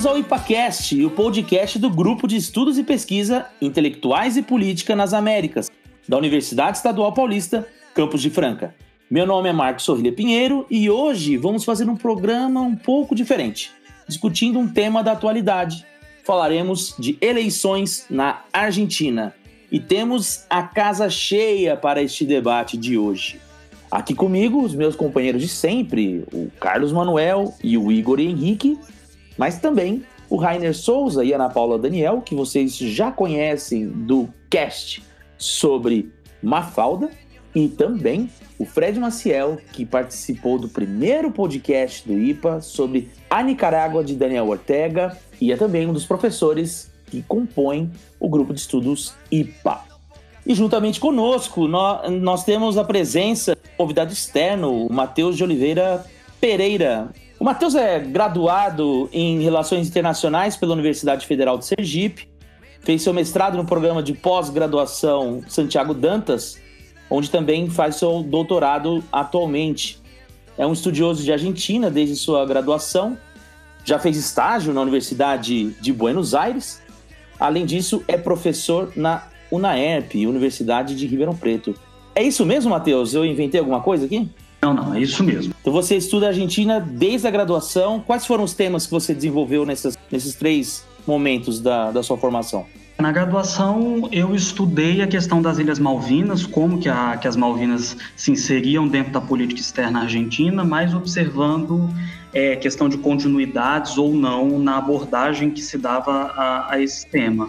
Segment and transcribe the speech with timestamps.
[0.00, 5.12] Bem-vindos ao IPACast, o podcast do Grupo de Estudos e Pesquisa Intelectuais e Política nas
[5.12, 5.70] Américas,
[6.08, 8.74] da Universidade Estadual Paulista, Campos de Franca.
[9.10, 13.72] Meu nome é Marcos Sorrilha Pinheiro e hoje vamos fazer um programa um pouco diferente,
[14.08, 15.84] discutindo um tema da atualidade.
[16.24, 19.34] Falaremos de eleições na Argentina
[19.70, 23.38] e temos a casa cheia para este debate de hoje.
[23.90, 28.78] Aqui comigo, os meus companheiros de sempre, o Carlos Manuel e o Igor Henrique,
[29.40, 35.02] mas também o Rainer Souza e Ana Paula Daniel, que vocês já conhecem do cast
[35.38, 37.08] sobre Mafalda,
[37.54, 44.04] e também o Fred Maciel, que participou do primeiro podcast do IPA sobre a Nicarágua
[44.04, 49.14] de Daniel Ortega, e é também um dos professores que compõem o grupo de estudos
[49.30, 49.84] IPA.
[50.44, 56.04] E juntamente conosco, nós, nós temos a presença do convidado externo, o Matheus de Oliveira
[56.38, 57.08] Pereira,
[57.40, 62.28] o Matheus é graduado em Relações Internacionais pela Universidade Federal de Sergipe,
[62.82, 66.60] fez seu mestrado no programa de pós-graduação Santiago Dantas,
[67.08, 69.98] onde também faz seu doutorado atualmente.
[70.58, 73.16] É um estudioso de Argentina desde sua graduação,
[73.86, 76.82] já fez estágio na Universidade de Buenos Aires.
[77.38, 81.74] Além disso, é professor na UNAERP, Universidade de Ribeirão Preto.
[82.14, 83.14] É isso mesmo, Matheus?
[83.14, 84.28] Eu inventei alguma coisa aqui?
[84.62, 85.54] Não, não, é isso mesmo.
[85.60, 88.02] Então você estuda a Argentina desde a graduação.
[88.06, 92.66] Quais foram os temas que você desenvolveu nessas, nesses três momentos da, da sua formação?
[92.98, 97.96] Na graduação, eu estudei a questão das Ilhas Malvinas, como que, a, que as Malvinas
[98.14, 101.88] se inseriam dentro da política externa argentina, mas observando
[102.30, 107.48] é, questão de continuidades ou não na abordagem que se dava a, a esse tema.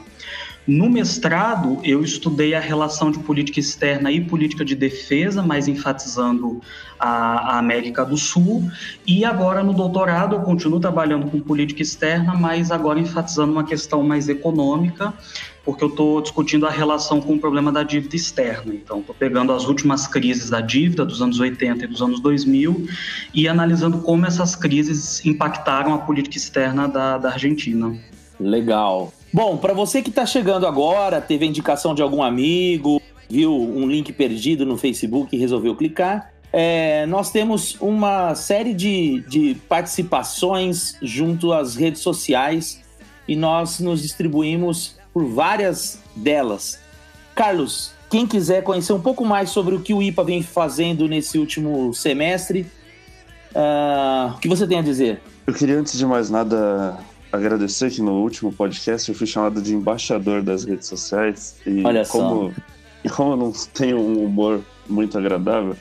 [0.68, 6.62] No mestrado, eu estudei a relação de política externa e política de defesa, mais enfatizando
[7.00, 8.70] a, a, América do Sul.
[9.06, 14.04] E agora, no doutorado, eu continuo trabalhando com política externa, mas agora enfatizando uma questão
[14.04, 15.12] mais econômica,
[15.66, 18.72] porque eu estou discutindo a relação com o problema da dívida externa.
[18.72, 22.88] Então, estou pegando as últimas crises da dívida dos anos 80 e dos anos 2000
[23.34, 27.96] e analisando como essas crises impactaram a política externa da, da Argentina.
[28.40, 29.12] Legal.
[29.34, 33.88] Bom, para você que está chegando agora, teve a indicação de algum amigo, viu um
[33.88, 40.98] link perdido no Facebook e resolveu clicar, é, nós temos uma série de, de participações
[41.02, 42.82] junto às redes sociais
[43.26, 46.78] e nós nos distribuímos por várias delas.
[47.34, 51.38] Carlos, quem quiser conhecer um pouco mais sobre o que o IPA vem fazendo nesse
[51.38, 52.70] último semestre,
[53.56, 55.22] uh, o que você tem a dizer?
[55.48, 56.98] Eu queria, antes de mais nada,
[57.32, 61.58] agradecer que no último podcast eu fui chamado de embaixador das redes sociais.
[61.66, 62.62] E Olha como, só.
[63.04, 65.76] E como eu não tenho um humor muito agradável,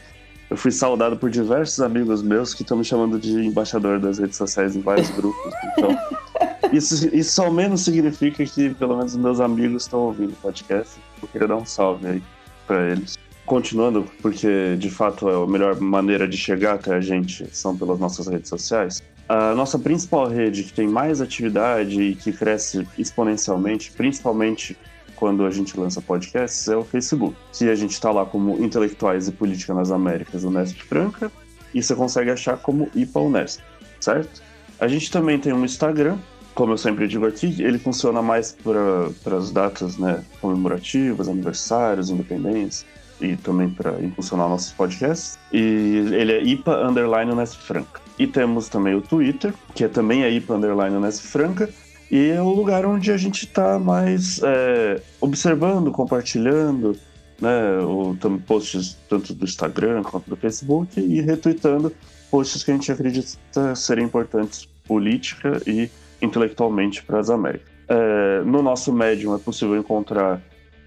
[0.48, 4.36] eu fui saudado por diversos amigos meus que estão me chamando de embaixador das redes
[4.36, 5.52] sociais em vários grupos.
[5.72, 5.98] Então,
[6.72, 10.98] isso, isso ao menos significa que pelo menos meus amigos estão ouvindo o podcast.
[11.22, 12.22] Eu queria dar um salve aí
[12.66, 13.18] para eles.
[13.44, 17.98] Continuando, porque de fato é a melhor maneira de chegar até a gente são pelas
[17.98, 19.02] nossas redes sociais.
[19.30, 24.76] A nossa principal rede que tem mais atividade e que cresce exponencialmente, principalmente
[25.14, 27.36] quando a gente lança podcasts, é o Facebook.
[27.52, 31.30] Que a gente está lá como Intelectuais e Política nas Américas, Unesp Franca,
[31.72, 33.60] e você consegue achar como IPA Unesp,
[34.00, 34.42] certo?
[34.80, 36.18] A gente também tem um Instagram,
[36.52, 42.84] como eu sempre digo aqui, ele funciona mais para as datas né, comemorativas, aniversários, independência,
[43.20, 45.38] e também para impulsionar nossos podcasts.
[45.52, 47.99] E ele é IPA Underline Unesp Franca.
[48.20, 51.70] E temos também o Twitter, que é também a IPA Underline Unesp Franca,
[52.10, 56.94] e é o lugar onde a gente está mais é, observando, compartilhando,
[57.41, 58.14] né, o,
[58.47, 61.91] posts tanto do Instagram quanto do Facebook e retweetando
[62.30, 65.88] posts que a gente acredita serem importantes política e
[66.20, 67.72] intelectualmente para as Américas.
[67.89, 70.42] É, no nosso Medium é possível encontrar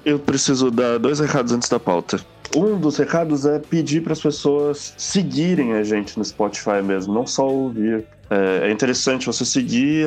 [0.04, 2.20] Eu preciso dar dois recados antes da pauta.
[2.54, 7.26] Um dos recados é pedir para as pessoas seguirem a gente no Spotify mesmo, não
[7.26, 8.04] só ouvir.
[8.30, 10.06] É, é interessante você seguir,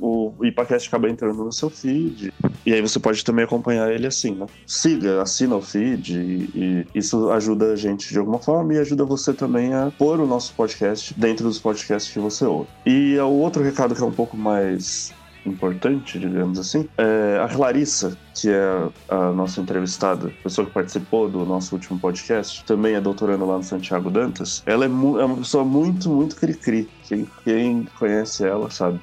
[0.00, 2.32] o IPACast acaba entrando no seu feed.
[2.64, 4.46] E aí você pode também acompanhar ele assim, né?
[4.66, 9.04] Siga, assina o feed e, e isso ajuda a gente de alguma forma e ajuda
[9.04, 12.68] você também a pôr o nosso podcast dentro dos podcasts que você ouve.
[12.86, 15.12] E o outro recado que é um pouco mais
[15.46, 21.44] importante, digamos assim, é a Clarissa, que é a nossa entrevistada, pessoa que participou do
[21.44, 24.62] nosso último podcast, também é doutoranda lá no Santiago Dantas.
[24.66, 26.88] Ela é, é uma pessoa muito, muito cri-cri.
[27.04, 29.00] Quem, quem conhece ela sabe.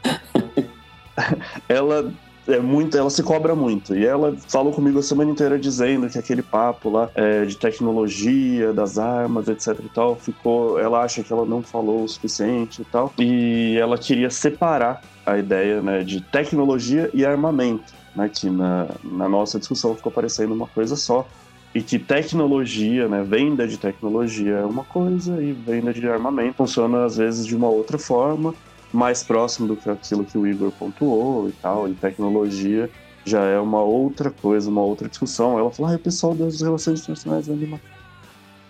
[1.68, 2.12] ela
[2.54, 3.96] é muito, ela se cobra muito.
[3.96, 8.74] E ela falou comigo a semana inteira dizendo que aquele papo lá é, de tecnologia,
[8.74, 10.80] das armas, etc e tal, ficou.
[10.80, 13.13] Ela acha que ela não falou o suficiente e tal.
[13.18, 19.30] E ela queria separar a ideia né, de tecnologia e armamento, né, que na, na
[19.30, 21.28] nossa discussão ficou parecendo uma coisa só.
[21.74, 27.06] E que tecnologia, né, venda de tecnologia é uma coisa e venda de armamento funciona
[27.06, 28.56] às vezes de uma outra forma,
[28.91, 32.89] mais próximo do que aquilo que o Igor pontuou e tal, e tecnologia
[33.25, 35.59] já é uma outra coisa, uma outra discussão.
[35.59, 38.00] Ela falou, ah, o pessoal das relações internacionais vai me matar.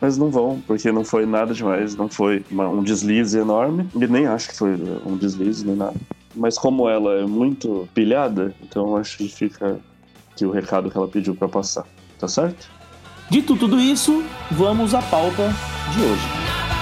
[0.01, 4.07] Mas não vão, porque não foi nada demais, não foi uma, um deslize enorme, e
[4.07, 4.75] nem acho que foi
[5.05, 5.95] um deslize nem nada.
[6.35, 9.79] Mas como ela é muito pilhada, então acho que fica
[10.31, 11.85] aqui o recado que ela pediu para passar.
[12.17, 12.69] Tá certo?
[13.29, 15.53] Dito tudo isso, vamos à pauta
[15.93, 16.78] de hoje.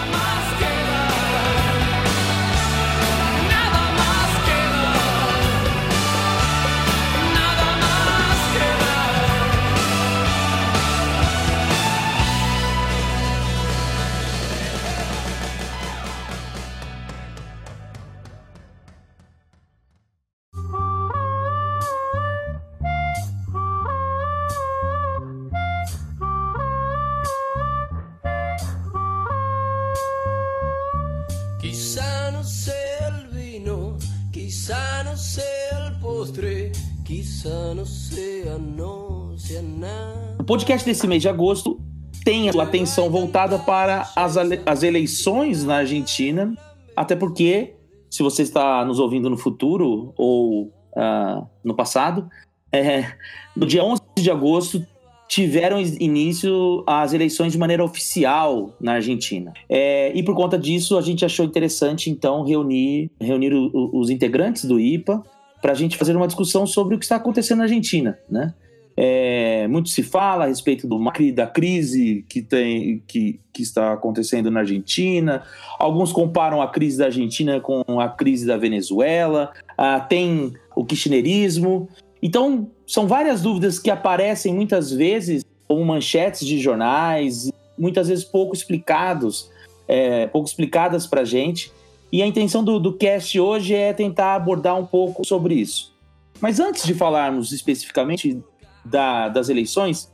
[40.47, 41.77] Podcast desse mês de agosto
[42.23, 46.55] tem a atenção voltada para as, as eleições na Argentina,
[46.95, 47.75] até porque,
[48.09, 52.29] se você está nos ouvindo no futuro ou uh, no passado,
[52.71, 53.11] é,
[53.55, 54.85] no dia 11 de agosto
[55.27, 59.51] tiveram início as eleições de maneira oficial na Argentina.
[59.67, 64.63] É, e por conta disso, a gente achou interessante, então, reunir, reunir o, os integrantes
[64.63, 65.21] do IPA
[65.61, 68.53] para a gente fazer uma discussão sobre o que está acontecendo na Argentina, né?
[68.99, 70.99] É, muito se fala a respeito do,
[71.31, 75.43] da crise que, tem, que, que está acontecendo na Argentina.
[75.77, 79.53] Alguns comparam a crise da Argentina com a crise da Venezuela.
[79.77, 81.87] Ah, tem o kirchnerismo.
[82.23, 88.55] Então, são várias dúvidas que aparecem muitas vezes como manchetes de jornais, muitas vezes pouco
[88.55, 89.51] explicados,
[89.87, 91.71] é, pouco explicadas para a gente.
[92.11, 95.93] E a intenção do, do cast hoje é tentar abordar um pouco sobre isso.
[96.41, 98.41] Mas antes de falarmos especificamente
[98.89, 100.11] da, das eleições,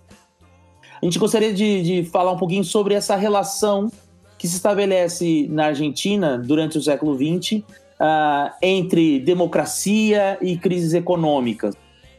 [1.01, 3.91] a gente gostaria de, de falar um pouquinho sobre essa relação
[4.37, 11.75] que se estabelece na Argentina durante o século XX uh, entre democracia e crises econômicas.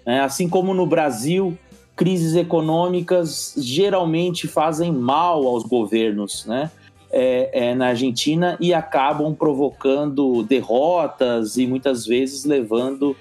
[0.07, 0.21] Né?
[0.21, 1.57] Assim como no Brasil,
[1.97, 6.71] crises econômicas geralmente fazem mal aos governos né?
[7.11, 13.17] É, é, na Argentina e acabam provocando derrotas e muitas vezes levando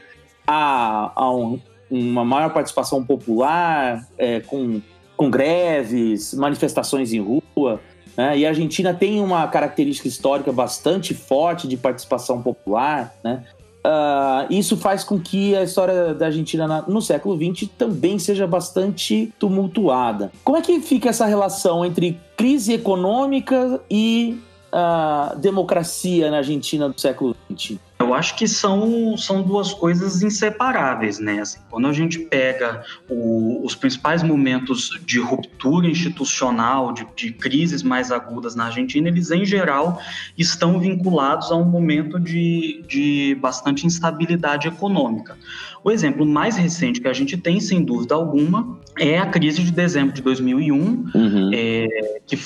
[0.47, 1.59] a, a um,
[1.93, 4.81] uma maior participação popular, é, com,
[5.15, 7.79] com greves, manifestações em rua.
[8.17, 8.39] Né?
[8.39, 13.13] E a Argentina tem uma característica histórica bastante forte de participação popular.
[13.23, 13.43] Né?
[13.85, 18.47] Uh, isso faz com que a história da Argentina na, no século XX também seja
[18.47, 20.31] bastante tumultuada.
[20.43, 24.39] Como é que fica essa relação entre crise econômica e
[24.73, 27.77] uh, democracia na Argentina do século XX?
[28.03, 31.39] Eu acho que são, são duas coisas inseparáveis, né?
[31.39, 37.81] Assim, quando a gente pega o, os principais momentos de ruptura institucional, de, de, crises
[37.81, 40.01] mais agudas na Argentina, eles em geral
[40.37, 45.37] estão vinculados a um momento de, de bastante instabilidade econômica.
[45.81, 49.71] O exemplo mais recente que a gente tem, sem dúvida alguma, é a crise de
[49.71, 51.51] dezembro de 2001, uhum.
[51.53, 52.37] é, que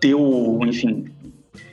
[0.00, 1.11] deu, enfim,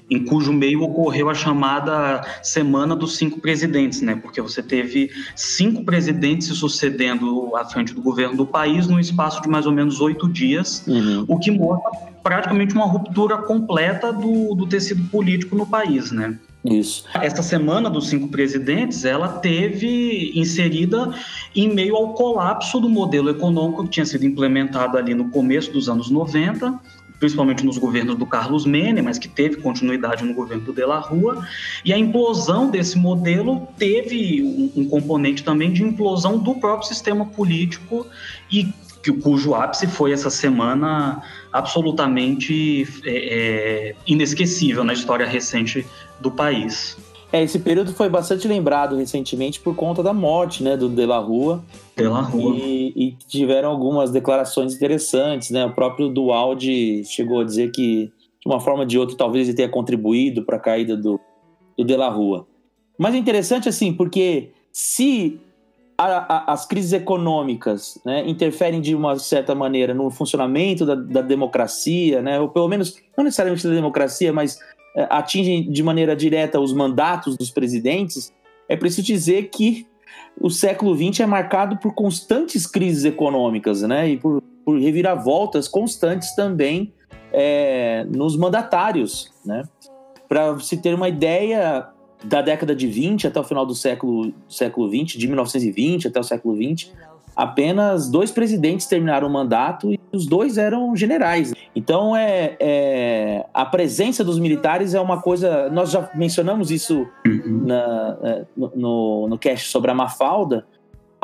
[0.10, 4.16] em cujo meio ocorreu a chamada Semana dos Cinco Presidentes, né?
[4.16, 9.42] Porque você teve cinco presidentes se sucedendo à frente do governo do país num espaço
[9.42, 11.26] de mais ou menos oito dias, uhum.
[11.28, 11.92] o que mostra
[12.24, 16.38] praticamente uma ruptura completa do, do tecido político no país, né?
[16.64, 17.06] Isso.
[17.14, 21.14] Essa semana dos cinco presidentes, ela teve inserida
[21.56, 25.88] em meio ao colapso do modelo econômico que tinha sido implementado ali no começo dos
[25.88, 26.78] anos 90
[27.20, 31.00] principalmente nos governos do Carlos Menem, mas que teve continuidade no governo do De La
[31.00, 31.46] Rua,
[31.84, 37.26] e a implosão desse modelo teve um, um componente também de implosão do próprio sistema
[37.26, 38.08] político
[38.50, 38.74] e
[39.04, 41.22] que, cujo ápice foi essa semana
[41.52, 45.86] absolutamente é, é, inesquecível na história recente
[46.20, 46.98] do país.
[47.32, 51.20] É, esse período foi bastante lembrado recentemente por conta da morte né, do De La
[51.20, 51.64] Rua.
[51.96, 52.56] De La Rua.
[52.56, 55.52] E, e tiveram algumas declarações interessantes.
[55.52, 55.64] Né?
[55.66, 59.56] O próprio Dualdi chegou a dizer que, de uma forma ou de outra, talvez ele
[59.56, 61.20] tenha contribuído para a caída do,
[61.78, 62.48] do De La Rua.
[62.98, 65.40] Mas é interessante, assim, porque se
[66.00, 71.22] a, a, as crises econômicas né, interferem de uma certa maneira no funcionamento da, da
[71.22, 74.58] democracia, né, ou pelo menos, não necessariamente da democracia, mas
[75.10, 78.34] atingem de maneira direta os mandatos dos presidentes,
[78.68, 79.88] é preciso dizer que
[80.40, 84.10] o século XX é marcado por constantes crises econômicas, né?
[84.10, 86.94] E por, por reviravoltas constantes também
[87.32, 89.64] é, nos mandatários, né?
[90.28, 91.90] Para se ter uma ideia,
[92.24, 96.24] da década de 20 até o final do século, século 20, de 1920 até o
[96.24, 96.92] século 20,
[97.40, 101.54] apenas dois presidentes terminaram o mandato e os dois eram generais.
[101.74, 105.70] Então, é, é, a presença dos militares é uma coisa.
[105.70, 107.64] Nós já mencionamos isso uhum.
[107.66, 110.66] na, é, no, no cast sobre a Mafalda.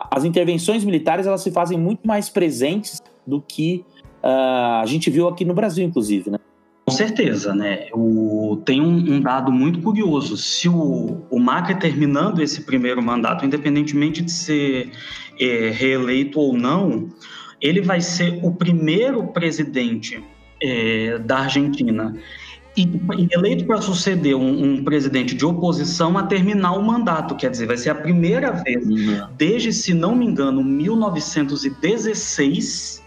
[0.10, 3.84] As intervenções militares elas se fazem muito mais presentes do que
[4.24, 6.38] uh, a gente viu aqui no Brasil, inclusive, né?
[6.86, 7.88] Com certeza, né?
[7.94, 10.38] O, tem um, um, dado muito curioso.
[10.38, 14.92] Se o, o Macri terminando esse primeiro mandato, independentemente de ser
[15.40, 17.10] é, reeleito ou não,
[17.62, 20.24] ele vai ser o primeiro presidente
[20.62, 22.16] é, da Argentina
[22.78, 22.88] e,
[23.32, 27.78] eleito para suceder um, um, presidente de oposição a terminar o mandato, quer dizer, vai
[27.78, 29.30] ser a primeira vez uhum.
[29.38, 33.02] desde, se não me engano, 1916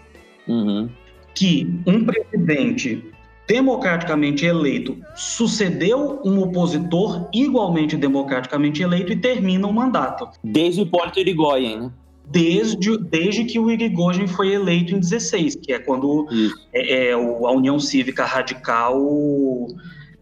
[0.47, 0.89] uhum.
[1.35, 3.05] que um presidente
[3.47, 10.29] democraticamente eleito sucedeu um opositor igualmente democraticamente eleito e termina o mandato.
[10.43, 11.89] Desde o Hipólito Yrigoyen, né?
[12.31, 16.27] Desde, desde que o Irigoyen foi eleito em 16, que é quando
[16.71, 17.17] é, é, a
[17.51, 19.67] União Cívica Radical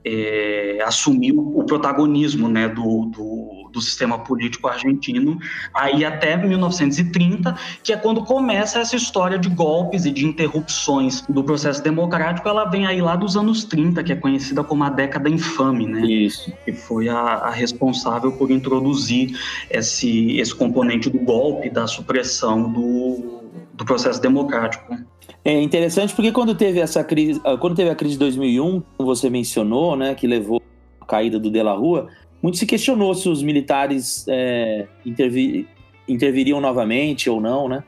[0.06, 5.38] é, assumiu o protagonismo né, do, do, do, sistema político argentino,
[5.74, 11.44] aí até 1930, que é quando começa essa história de golpes e de interrupções do
[11.44, 15.30] processo democrático, ela vem aí lá dos anos 30, que é conhecida como a década
[15.30, 16.02] infame, né?
[16.06, 16.52] Isso.
[16.66, 19.38] Que foi a, a responsável por introduzir
[19.70, 23.44] esse, esse componente do golpe, da supressão do,
[23.74, 24.98] do processo democrático.
[25.44, 29.30] É interessante porque quando teve essa crise, quando teve a crise de 2001, como você
[29.30, 30.62] mencionou, né, que levou
[31.00, 32.10] à caída do De La Rua,
[32.48, 35.68] muito se questionou se os militares é, intervi
[36.08, 37.84] interviriam novamente ou não, né?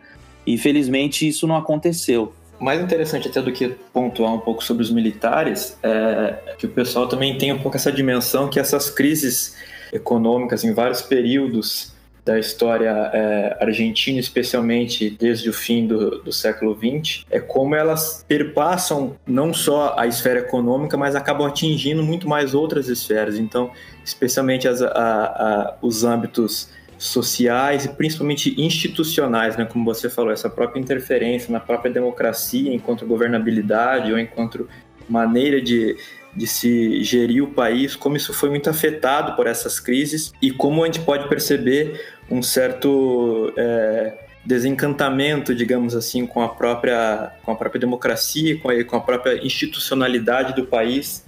[0.46, 2.34] E felizmente isso não aconteceu.
[2.60, 7.08] Mais interessante até do que pontuar um pouco sobre os militares é que o pessoal
[7.08, 9.56] também tem um pouco essa dimensão que essas crises
[9.94, 11.94] econômicas em vários períodos
[12.30, 18.24] da história é, argentina, especialmente desde o fim do, do século XX, é como elas
[18.28, 23.40] perpassam não só a esfera econômica, mas acabam atingindo muito mais outras esferas.
[23.40, 23.72] Então,
[24.06, 26.70] especialmente as, a, a, os âmbitos
[27.00, 29.66] sociais e principalmente institucionais, né?
[29.66, 34.70] como você falou, essa própria interferência na própria democracia enquanto governabilidade ou enquanto
[35.10, 35.98] maneira de,
[36.36, 40.84] de se gerir o país, como isso foi muito afetado por essas crises e como
[40.84, 44.14] a gente pode perceber um certo é,
[44.46, 49.46] desencantamento, digamos assim, com a própria, com a própria democracia, com a, com a própria
[49.46, 51.26] institucionalidade do país.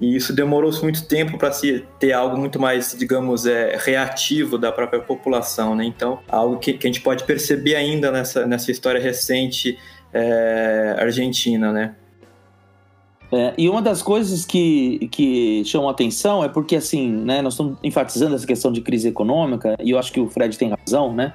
[0.00, 4.70] E isso demorou muito tempo para se ter algo muito mais, digamos, é, reativo da
[4.70, 5.84] própria população, né?
[5.84, 9.76] Então, algo que, que a gente pode perceber ainda nessa, nessa história recente
[10.12, 11.94] é, argentina, né?
[13.30, 17.76] É, e uma das coisas que, que chamam atenção é porque, assim, né, nós estamos
[17.82, 21.34] enfatizando essa questão de crise econômica, e eu acho que o Fred tem razão, né?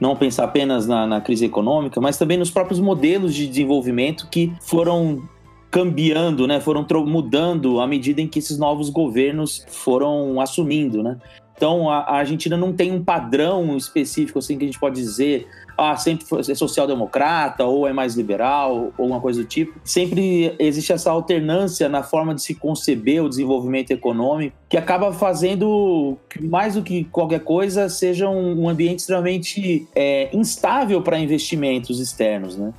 [0.00, 4.52] Não pensar apenas na, na crise econômica, mas também nos próprios modelos de desenvolvimento que
[4.60, 5.22] foram
[5.70, 6.60] cambiando, né?
[6.60, 11.18] Foram mudando à medida em que esses novos governos foram assumindo, né?
[11.56, 15.46] Então a, a Argentina não tem um padrão específico assim que a gente pode dizer
[15.76, 19.78] ah, sempre é social-democrata, ou é mais liberal, ou uma coisa do tipo.
[19.82, 26.16] Sempre existe essa alternância na forma de se conceber o desenvolvimento econômico, que acaba fazendo
[26.40, 32.56] mais do que qualquer coisa, seja um, um ambiente extremamente é, instável para investimentos externos,
[32.56, 32.72] né?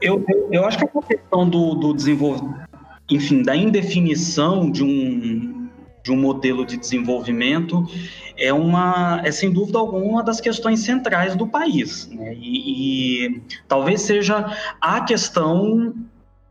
[0.00, 2.68] Eu, eu, eu, acho que a questão do, do desenvolvimento,
[3.10, 5.63] enfim, da indefinição de um,
[6.04, 7.84] de um modelo de desenvolvimento
[8.36, 12.34] é uma é sem dúvida alguma uma das questões centrais do país né?
[12.34, 15.94] e, e, talvez seja a questão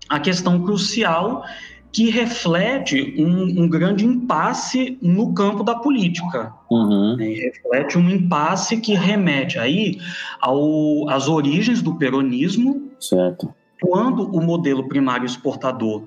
[0.09, 1.45] a questão crucial
[1.91, 7.15] que reflete um, um grande impasse no campo da política uhum.
[7.15, 7.25] né?
[7.25, 9.99] reflete um impasse que remete aí
[10.41, 16.05] ao, às origens do peronismo certo quando o modelo primário exportador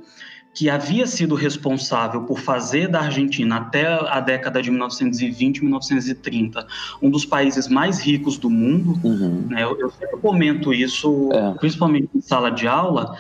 [0.56, 6.66] que havia sido responsável por fazer da Argentina até a década de 1920 1930
[7.02, 8.98] um dos países mais ricos do mundo.
[9.04, 9.46] Uhum.
[9.50, 9.62] Né?
[9.62, 11.52] Eu, eu, sempre comento isso, é.
[11.58, 13.14] principalmente em sala de aula,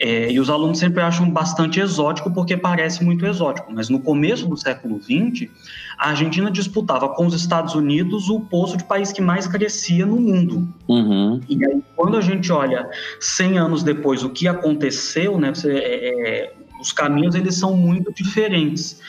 [0.00, 4.46] é, e os alunos sempre acham bastante exótico porque parece muito exótico, mas no começo
[4.46, 5.50] do século XX,
[5.98, 10.16] a Argentina disputava com os Estados Unidos o posto de país que mais crescia no
[10.16, 10.72] mundo.
[10.88, 11.40] Uhum.
[11.48, 12.88] E aí, quando a gente olha
[13.20, 18.12] 100 anos depois o que aconteceu, né, você, é, é os caminhos eles são muito
[18.12, 19.00] diferentes.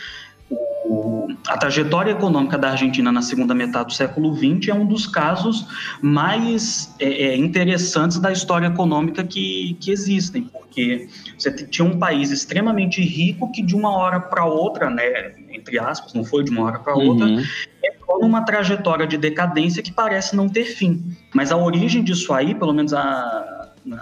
[0.52, 5.06] O, a trajetória econômica da Argentina na segunda metade do século XX é um dos
[5.06, 5.68] casos
[6.02, 11.08] mais é, é, interessantes da história econômica que, que existem, porque
[11.38, 16.14] você tinha um país extremamente rico que de uma hora para outra, né, entre aspas,
[16.16, 17.44] não foi de uma hora para outra, uhum.
[17.84, 21.16] entrou numa trajetória de decadência que parece não ter fim.
[21.36, 23.49] Mas a origem disso aí, pelo menos a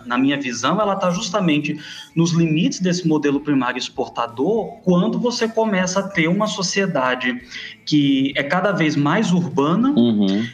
[0.05, 1.79] na minha visão, ela está justamente
[2.15, 7.41] nos limites desse modelo primário exportador, quando você começa a ter uma sociedade
[7.85, 10.45] que é cada vez mais urbana, uhum.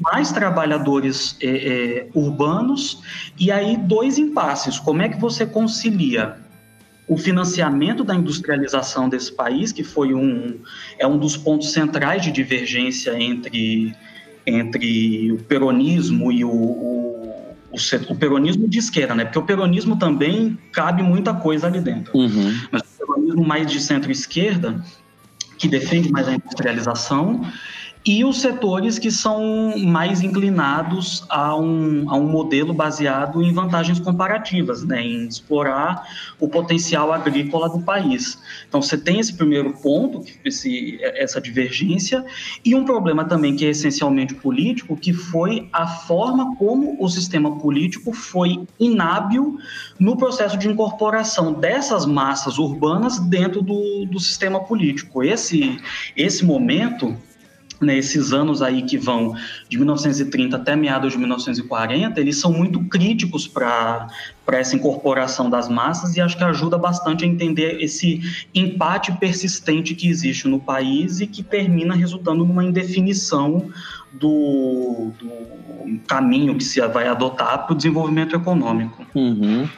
[0.00, 3.02] mais trabalhadores é, é, urbanos,
[3.38, 4.78] e aí dois impasses.
[4.78, 6.36] Como é que você concilia
[7.06, 10.58] o financiamento da industrialização desse país, que foi um,
[10.98, 13.94] é um dos pontos centrais de divergência entre,
[14.46, 17.03] entre o peronismo e o, o
[17.74, 19.24] o, o, peronismo de esquerda, né?
[19.24, 22.16] Porque o peronismo também cabe muita coisa ali dentro.
[22.16, 22.56] Uhum.
[22.70, 24.82] Mas o peronismo mais de centro-esquerda,
[25.58, 27.44] que defende mais a industrialização,
[28.06, 33.98] e os setores que são mais inclinados a um, a um modelo baseado em vantagens
[33.98, 36.06] comparativas, né, em explorar
[36.38, 38.38] o potencial agrícola do país.
[38.68, 42.24] Então, você tem esse primeiro ponto, esse, essa divergência,
[42.62, 47.58] e um problema também que é essencialmente político, que foi a forma como o sistema
[47.58, 49.56] político foi inábil
[49.98, 55.22] no processo de incorporação dessas massas urbanas dentro do, do sistema político.
[55.22, 55.78] Esse,
[56.14, 57.16] esse momento
[57.80, 59.34] nesses né, anos aí que vão
[59.68, 64.08] de 1930 até meados de 1940, eles são muito críticos para
[64.48, 68.20] essa incorporação das massas e acho que ajuda bastante a entender esse
[68.54, 73.68] empate persistente que existe no país e que termina resultando numa indefinição
[74.12, 79.04] do, do caminho que se vai adotar para o desenvolvimento econômico.
[79.14, 79.68] Uhum.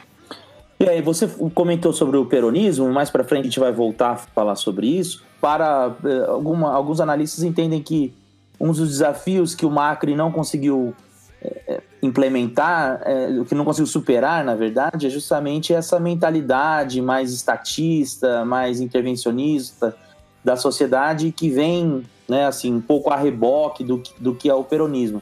[0.79, 4.15] E aí, você comentou sobre o peronismo, mais para frente a gente vai voltar a
[4.15, 8.13] falar sobre isso para eh, alguma, alguns analistas entendem que
[8.59, 10.93] um dos desafios que o Macri não conseguiu
[11.41, 17.31] é, implementar, é, o que não conseguiu superar, na verdade, é justamente essa mentalidade mais
[17.31, 19.95] estatista, mais intervencionista
[20.43, 24.63] da sociedade que vem, né, assim, um pouco a reboque do, do que é o
[24.63, 25.21] peronismo.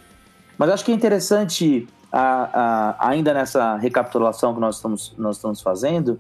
[0.58, 5.62] Mas acho que é interessante, a, a, ainda nessa recapitulação que nós estamos, nós estamos
[5.62, 6.19] fazendo,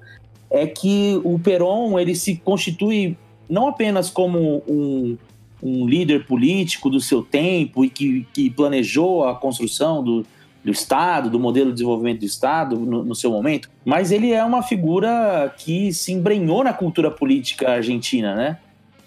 [0.49, 3.17] é que o Peron ele se constitui
[3.49, 5.17] não apenas como um,
[5.61, 10.25] um líder político do seu tempo e que, que planejou a construção do,
[10.63, 14.43] do Estado, do modelo de desenvolvimento do Estado no, no, seu momento, mas ele é
[14.43, 18.57] uma figura que se embrenhou na cultura política argentina, né?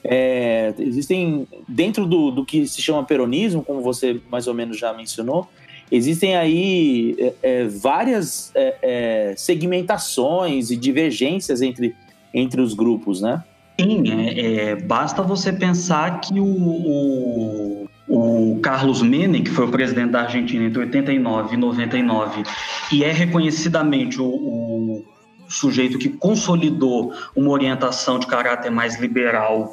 [0.05, 4.93] É, existem, dentro do, do que se chama peronismo, como você mais ou menos já
[4.93, 5.49] mencionou,
[5.91, 11.97] existem aí é, é, várias é, é, segmentações e divergências entre,
[12.33, 13.43] entre os grupos, né?
[13.81, 19.71] Sim, é, é, basta você pensar que o, o, o, Carlos Menem, que foi o
[19.71, 22.43] presidente da Argentina entre 89 e 99,
[22.91, 25.05] e é reconhecidamente o, o
[25.49, 29.73] sujeito que consolidou uma orientação de caráter mais liberal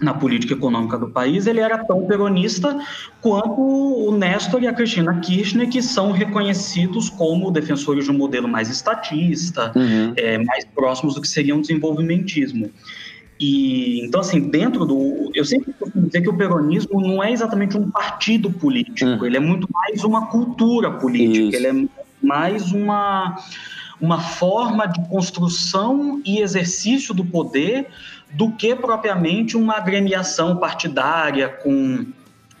[0.00, 2.78] na política econômica do país, ele era tão peronista
[3.22, 8.48] quanto o Néstor e a Cristina Kirchner, que são reconhecidos como defensores de um modelo
[8.48, 10.12] mais estatista, uhum.
[10.16, 12.70] é, mais próximos do que seria um desenvolvimentismo.
[13.38, 15.30] E então, assim, dentro do.
[15.34, 19.26] Eu sempre costumo dizer que o peronismo não é exatamente um partido político, uhum.
[19.26, 21.66] ele é muito mais uma cultura política, Isso.
[21.66, 21.88] ele é
[22.24, 23.36] mais uma,
[24.00, 27.88] uma forma de construção e exercício do poder
[28.32, 32.04] do que propriamente uma agremiação partidária com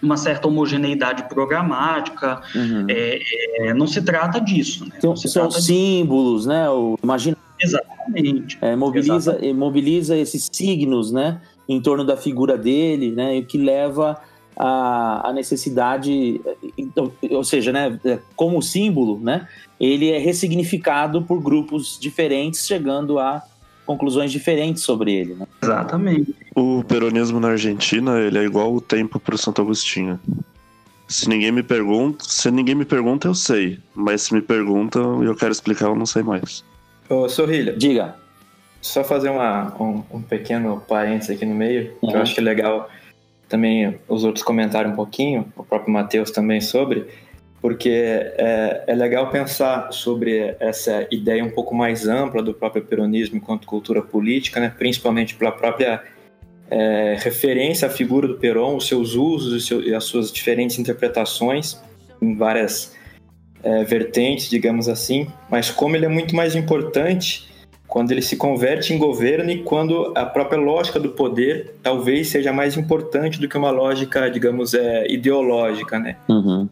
[0.02, 2.42] uma certa homogeneidade programática.
[2.54, 2.86] Uhum.
[2.88, 3.20] É,
[3.58, 4.84] é, não se trata disso.
[4.84, 4.92] Né?
[4.98, 6.48] Então, são trata símbolos, disso.
[6.48, 6.68] né?
[6.68, 7.36] O, imagina.
[7.60, 8.58] Exatamente.
[8.60, 9.54] É, mobiliza, Exatamente.
[9.54, 11.40] mobiliza esses signos, né?
[11.68, 13.38] Em torno da figura dele, né?
[13.38, 14.20] O que leva
[14.56, 16.40] a, a necessidade,
[16.76, 17.98] então, ou seja, né?
[18.36, 19.48] Como símbolo, né?
[19.80, 23.42] Ele é ressignificado por grupos diferentes, chegando a
[23.84, 25.34] conclusões diferentes sobre ele.
[25.34, 25.46] Né?
[25.62, 26.34] Exatamente.
[26.54, 30.18] O peronismo na Argentina ele é igual o tempo para o Santo Agostinho.
[31.06, 33.78] Se ninguém me pergunta, se ninguém me pergunta, eu sei.
[33.94, 36.64] Mas se me perguntam e eu quero explicar, eu não sei mais.
[37.14, 37.74] Ô, Sorrilha.
[37.76, 38.16] Diga.
[38.80, 42.10] Só fazer uma, um, um pequeno parênteses aqui no meio, uhum.
[42.10, 42.90] que eu acho que é legal
[43.48, 47.06] também os outros comentarem um pouquinho, o próprio Matheus também sobre
[47.64, 53.38] porque é, é, legal pensar sobre essa ideia um pouco mais ampla do próprio peronismo
[53.38, 54.68] enquanto cultura política, né?
[54.68, 56.02] principalmente pela própria
[56.70, 60.78] é, referência à figura do Perón, os seus usos e, seu, e as suas diferentes
[60.78, 61.82] interpretações
[62.20, 62.94] em várias
[63.64, 67.48] é, vertentes, digamos assim, mas como ele é muito mais importante
[67.88, 72.52] quando ele se converte em governo e quando a própria lógica do poder talvez seja
[72.52, 76.16] mais importante do que uma lógica, digamos, é, ideológica, né?
[76.28, 76.68] Uhum.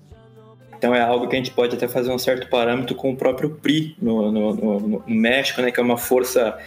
[0.76, 3.50] Então é algo que a gente pode até fazer um certo parâmetro com o próprio
[3.50, 6.58] PRI no, no, no, no México, né, que é uma força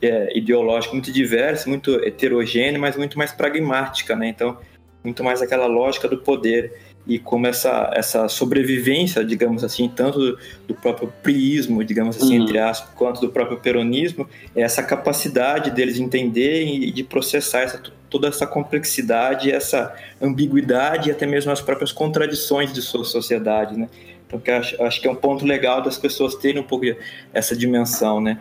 [0.00, 4.28] é, ideológica muito diversa, muito heterogênea, mas muito mais pragmática, né?
[4.28, 4.56] Então,
[5.04, 6.72] muito mais aquela lógica do poder
[7.06, 10.38] e como essa, essa sobrevivência, digamos assim, tanto do,
[10.68, 12.44] do próprio priismo, digamos assim, uhum.
[12.44, 17.62] entre aspas, quanto do próprio peronismo, é essa capacidade deles de entender e de processar
[17.62, 23.76] essa, toda essa complexidade, essa ambiguidade e até mesmo as próprias contradições de sua sociedade,
[23.76, 23.88] né?
[24.26, 26.86] Então, que acho, acho que é um ponto legal das pessoas terem um pouco
[27.34, 28.38] essa dimensão, né?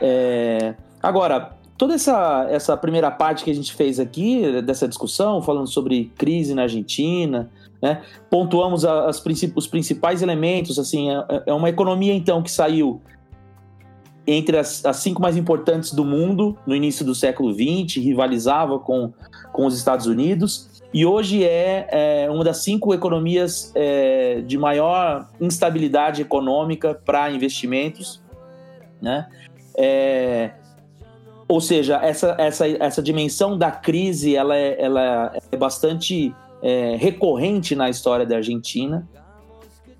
[0.00, 5.68] É, agora, toda essa, essa primeira parte que a gente fez aqui, dessa discussão, falando
[5.68, 12.12] sobre crise na Argentina, né, pontuamos as, os principais elementos, assim, é, é uma economia,
[12.12, 13.00] então, que saiu
[14.26, 19.12] entre as, as, cinco mais importantes do mundo no início do século XX, rivalizava com,
[19.52, 25.28] com os Estados Unidos, e hoje é, é uma das cinco economias é, de maior
[25.40, 28.22] instabilidade econômica para investimentos,
[29.00, 29.28] né?
[29.78, 30.50] É,
[31.46, 37.74] ou seja, essa, essa, essa dimensão da crise ela é, ela é bastante é, recorrente
[37.74, 39.08] na história da Argentina.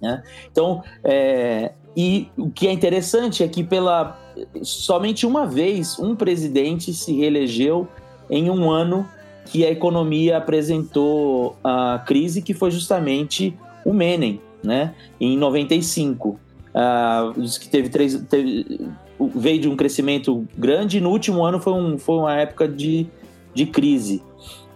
[0.00, 0.22] Né?
[0.50, 4.18] Então, é, e o que é interessante é que pela
[4.62, 7.88] somente uma vez um presidente se reelegeu
[8.30, 9.08] em um ano
[9.46, 14.94] que a economia apresentou a crise, que foi justamente o Menem, né?
[15.18, 16.38] Em 95.
[16.68, 18.86] Uh, que teve três, teve,
[19.34, 23.06] veio de um crescimento grande e no último ano foi, um, foi uma época de,
[23.54, 24.22] de crise.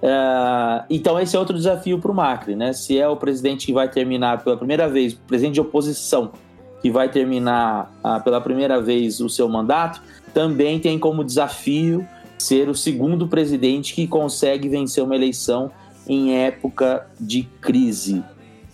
[0.03, 2.73] Uh, então esse é outro desafio para o Macri, né?
[2.73, 6.33] Se é o presidente que vai terminar pela primeira vez, presidente de oposição
[6.81, 10.03] que vai terminar uh, pela primeira vez o seu mandato,
[10.35, 12.05] também tem como desafio
[12.37, 15.71] ser o segundo presidente que consegue vencer uma eleição
[16.09, 18.25] em época de crise.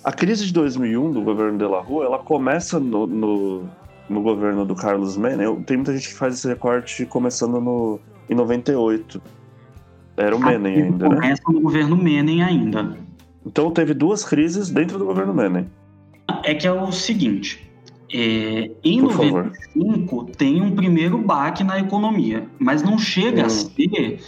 [0.03, 3.69] A crise de 2001 do governo de La Rua, ela começa no, no
[4.09, 5.63] no governo do Carlos Menem.
[5.63, 9.21] Tem muita gente que faz esse recorte começando no, em 98.
[10.17, 11.15] Era o Menem ainda, né?
[11.15, 12.97] Começa no governo Menem ainda.
[13.47, 15.67] Então teve duas crises dentro do governo Menem.
[16.43, 17.69] É que é o seguinte.
[18.13, 20.31] É, em Por 95 favor.
[20.37, 23.47] tem um primeiro baque na economia, mas não chega hum.
[23.47, 24.21] a ser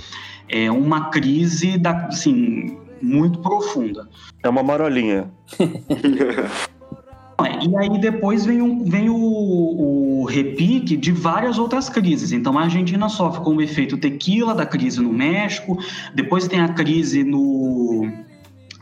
[0.48, 4.08] é, uma crise da, assim, muito profunda.
[4.42, 5.30] É uma marolinha.
[7.46, 12.32] E aí depois vem, um, vem o, o, repique de várias outras crises.
[12.32, 15.78] Então a Argentina sofre com o efeito tequila da crise no México,
[16.14, 18.10] depois tem a crise no,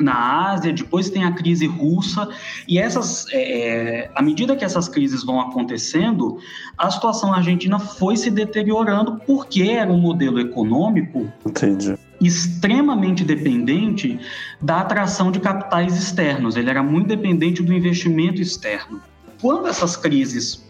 [0.01, 2.29] na Ásia, depois tem a crise russa,
[2.67, 6.39] e essas, é, à medida que essas crises vão acontecendo,
[6.77, 14.19] a situação argentina foi se deteriorando porque era um modelo econômico Entendi extremamente dependente
[14.61, 19.01] da atração de capitais externos, ele era muito dependente do investimento externo.
[19.41, 20.67] Quando essas crises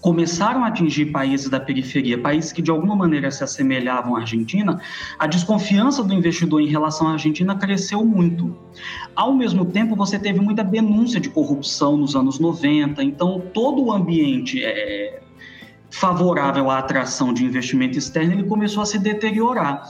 [0.00, 4.80] começaram a atingir países da periferia, países que de alguma maneira se assemelhavam à Argentina,
[5.18, 8.56] a desconfiança do investidor em relação à Argentina cresceu muito.
[9.16, 13.92] Ao mesmo tempo, você teve muita denúncia de corrupção nos anos 90, então todo o
[13.92, 15.20] ambiente é,
[15.90, 19.82] favorável à atração de investimento externo ele começou a se deteriorar.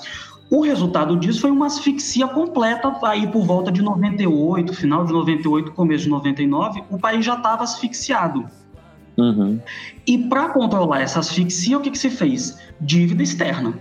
[0.50, 5.72] O resultado disso foi uma asfixia completa aí por volta de 98, final de 98,
[5.72, 8.46] começo de 99, o país já estava asfixiado.
[9.18, 9.60] Uhum.
[10.06, 12.58] E para controlar essa asfixia, o que, que se fez?
[12.80, 13.74] Dívida externa.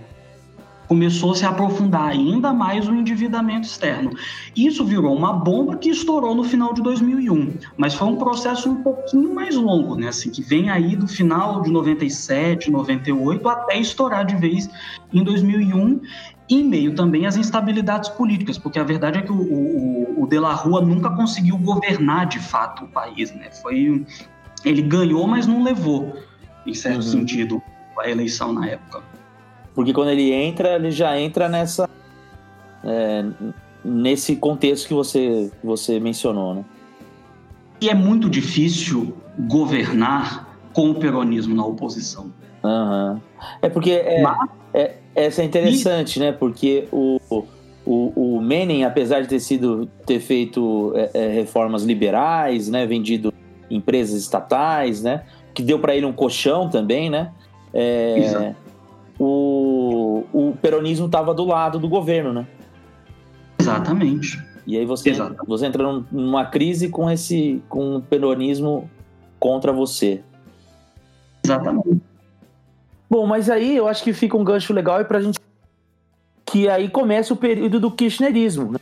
[0.88, 4.10] Começou a se aprofundar ainda mais o endividamento externo.
[4.56, 8.82] Isso virou uma bomba que estourou no final de 2001, mas foi um processo um
[8.82, 10.08] pouquinho mais longo, né?
[10.08, 14.68] Assim, que vem aí do final de 97, 98 até estourar de vez
[15.12, 16.00] em 2001
[16.48, 20.38] em meio também às instabilidades políticas, porque a verdade é que o, o, o De
[20.38, 23.50] La Rua nunca conseguiu governar de fato o país, né?
[23.50, 24.04] Foi,
[24.64, 26.16] ele ganhou, mas não levou,
[26.66, 27.02] em certo uhum.
[27.02, 27.62] sentido,
[27.98, 29.02] a eleição na época.
[29.74, 31.88] Porque quando ele entra, ele já entra nessa
[32.84, 33.24] é,
[33.84, 36.64] nesse contexto que você, você mencionou, né?
[37.80, 42.32] E é muito difícil governar com o peronismo na oposição.
[42.62, 43.20] Uhum.
[43.62, 46.20] É porque é, Mas, é, essa é interessante, e...
[46.20, 46.32] né?
[46.32, 47.20] Porque o,
[47.84, 53.32] o, o Menem, apesar de ter sido ter feito é, é, reformas liberais, né, vendido
[53.70, 57.32] empresas estatais, né, que deu para ele um colchão também, né?
[57.72, 58.54] É,
[59.18, 62.46] o, o peronismo estava do lado do governo, né?
[63.58, 64.42] Exatamente.
[64.66, 65.46] E aí você, Exatamente.
[65.46, 68.88] você entra numa crise com esse com o peronismo
[69.40, 70.22] contra você.
[71.44, 72.00] Exatamente.
[73.10, 75.38] Bom, mas aí eu acho que fica um gancho legal para a gente.
[76.44, 78.72] Que aí começa o período do kirchnerismo.
[78.72, 78.78] Né?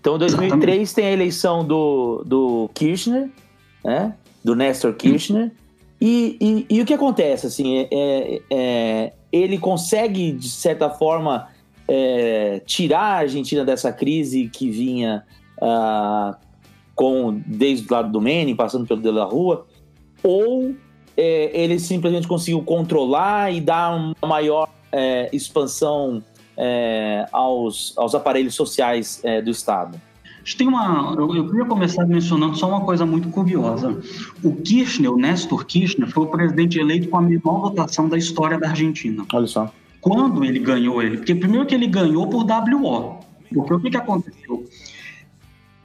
[0.00, 0.94] Então, em 2003 Exatamente.
[0.94, 3.30] tem a eleição do, do Kirchner,
[3.84, 4.14] né?
[4.44, 5.52] do Nestor Kirchner.
[6.00, 7.46] E, e, e, o que acontece?
[7.46, 11.48] Assim, é, é, é, ele consegue, de certa forma,
[11.88, 15.24] é, tirar a Argentina dessa crise que vinha
[15.60, 16.36] uh,
[16.94, 19.66] com desde o lado do Menem, passando pelo De La Rua,
[20.22, 20.74] ou
[21.18, 26.22] é, ele simplesmente conseguiu controlar e dar uma maior é, expansão
[26.56, 30.00] é, aos, aos aparelhos sociais é, do Estado?
[30.56, 34.00] Tem uma, eu, eu, queria começar mencionando só uma coisa muito curiosa.
[34.42, 38.58] O Kirchner, o Néstor Kirchner, foi o presidente eleito com a menor votação da história
[38.58, 39.26] da Argentina.
[39.30, 39.70] Olha só.
[40.00, 41.18] Quando ele ganhou ele?
[41.18, 43.18] Porque primeiro que ele ganhou por WO.
[43.52, 44.64] Porque o que, que aconteceu?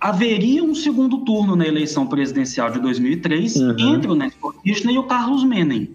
[0.03, 3.95] Haveria um segundo turno na eleição presidencial de 2003 uhum.
[3.95, 5.91] entre o Néstor Kirchner e o Carlos Menem.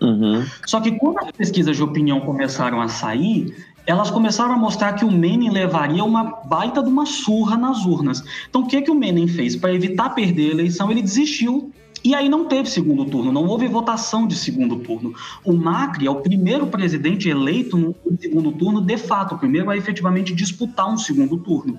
[0.00, 0.46] Uhum.
[0.64, 5.04] Só que quando as pesquisas de opinião começaram a sair, elas começaram a mostrar que
[5.04, 8.24] o Menem levaria uma baita de uma surra nas urnas.
[8.48, 9.56] Então, o que, que o Menem fez?
[9.56, 11.70] Para evitar perder a eleição, ele desistiu
[12.02, 15.14] e aí não teve segundo turno, não houve votação de segundo turno.
[15.44, 19.76] O Macri é o primeiro presidente eleito no segundo turno, de fato, o primeiro a
[19.76, 21.78] efetivamente disputar um segundo turno.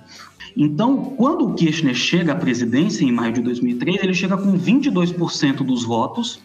[0.56, 5.56] Então, quando o Kirchner chega à presidência, em maio de 2003, ele chega com 22%
[5.58, 6.40] dos votos,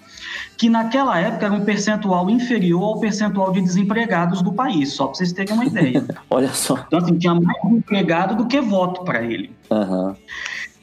[0.58, 5.16] que naquela época era um percentual inferior ao percentual de desempregados do país, só para
[5.16, 6.06] vocês terem uma ideia.
[6.30, 6.84] Olha só.
[6.88, 9.52] Então, assim, tinha mais empregado do que voto para ele.
[9.70, 10.16] Uhum.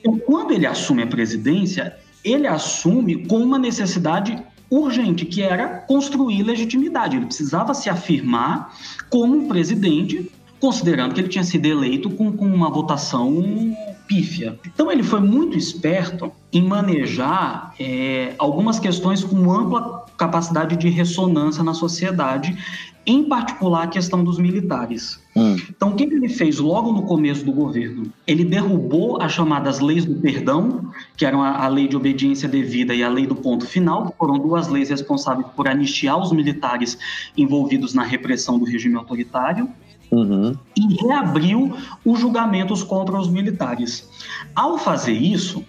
[0.00, 6.42] Então, quando ele assume a presidência, ele assume com uma necessidade urgente, que era construir
[6.42, 7.16] legitimidade.
[7.16, 8.74] Ele precisava se afirmar
[9.10, 10.30] como um presidente
[10.64, 13.77] considerando que ele tinha sido eleito com, com uma votação
[14.09, 14.59] pífia.
[14.66, 21.62] Então ele foi muito esperto em manejar é, algumas questões com ampla capacidade de ressonância
[21.62, 22.57] na sociedade,
[23.05, 25.20] em particular a questão dos militares.
[25.37, 25.57] Hum.
[25.68, 28.11] Então, o que ele fez logo no começo do governo?
[28.27, 32.94] Ele derrubou as chamadas leis do perdão, que eram a, a lei de obediência devida
[32.94, 36.96] e a lei do ponto final, que foram duas leis responsáveis por anistiar os militares
[37.37, 39.68] envolvidos na repressão do regime autoritário
[40.10, 40.56] uhum.
[40.76, 44.08] e reabriu os julgamentos contra os militares.
[44.54, 45.64] Ao fazer isso,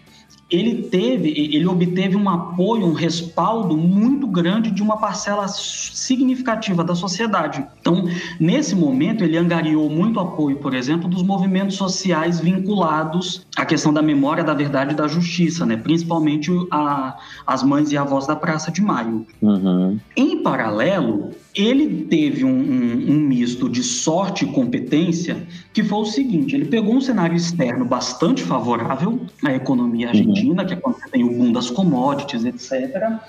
[0.49, 6.93] ele teve, ele obteve um apoio, um respaldo muito grande de uma parcela significativa da
[6.93, 7.65] sociedade.
[7.79, 8.05] Então,
[8.39, 14.03] nesse momento, ele angariou muito apoio, por exemplo, dos movimentos sociais vinculados à questão da
[14.03, 15.77] memória, da verdade e da justiça, né?
[15.77, 17.17] principalmente a,
[17.47, 19.25] as mães e avós da Praça de Maio.
[19.41, 19.99] Uhum.
[20.15, 25.37] Em paralelo, ele teve um, um, um, misto de sorte e competência,
[25.73, 30.67] que foi o seguinte: ele pegou um cenário externo bastante favorável à economia argentina, uhum.
[30.67, 33.19] que é quando você tem o boom das commodities, etc.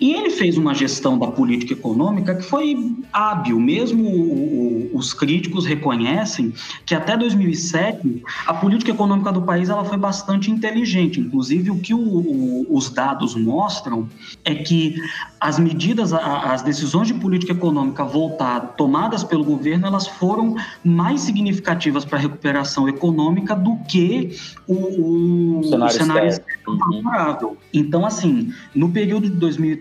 [0.00, 5.14] E ele fez uma gestão da política econômica que foi hábil, mesmo o, o, os
[5.14, 6.52] críticos reconhecem
[6.84, 11.20] que até 2007 a política econômica do país ela foi bastante inteligente.
[11.20, 14.08] Inclusive, o que o, os dados mostram
[14.44, 14.96] é que
[15.40, 22.04] as medidas, as decisões de política econômica voltadas, tomadas pelo governo, elas foram mais significativas
[22.04, 27.56] para a recuperação econômica do que o, cenário, cenário favorável.
[27.72, 29.36] Então, assim, no período de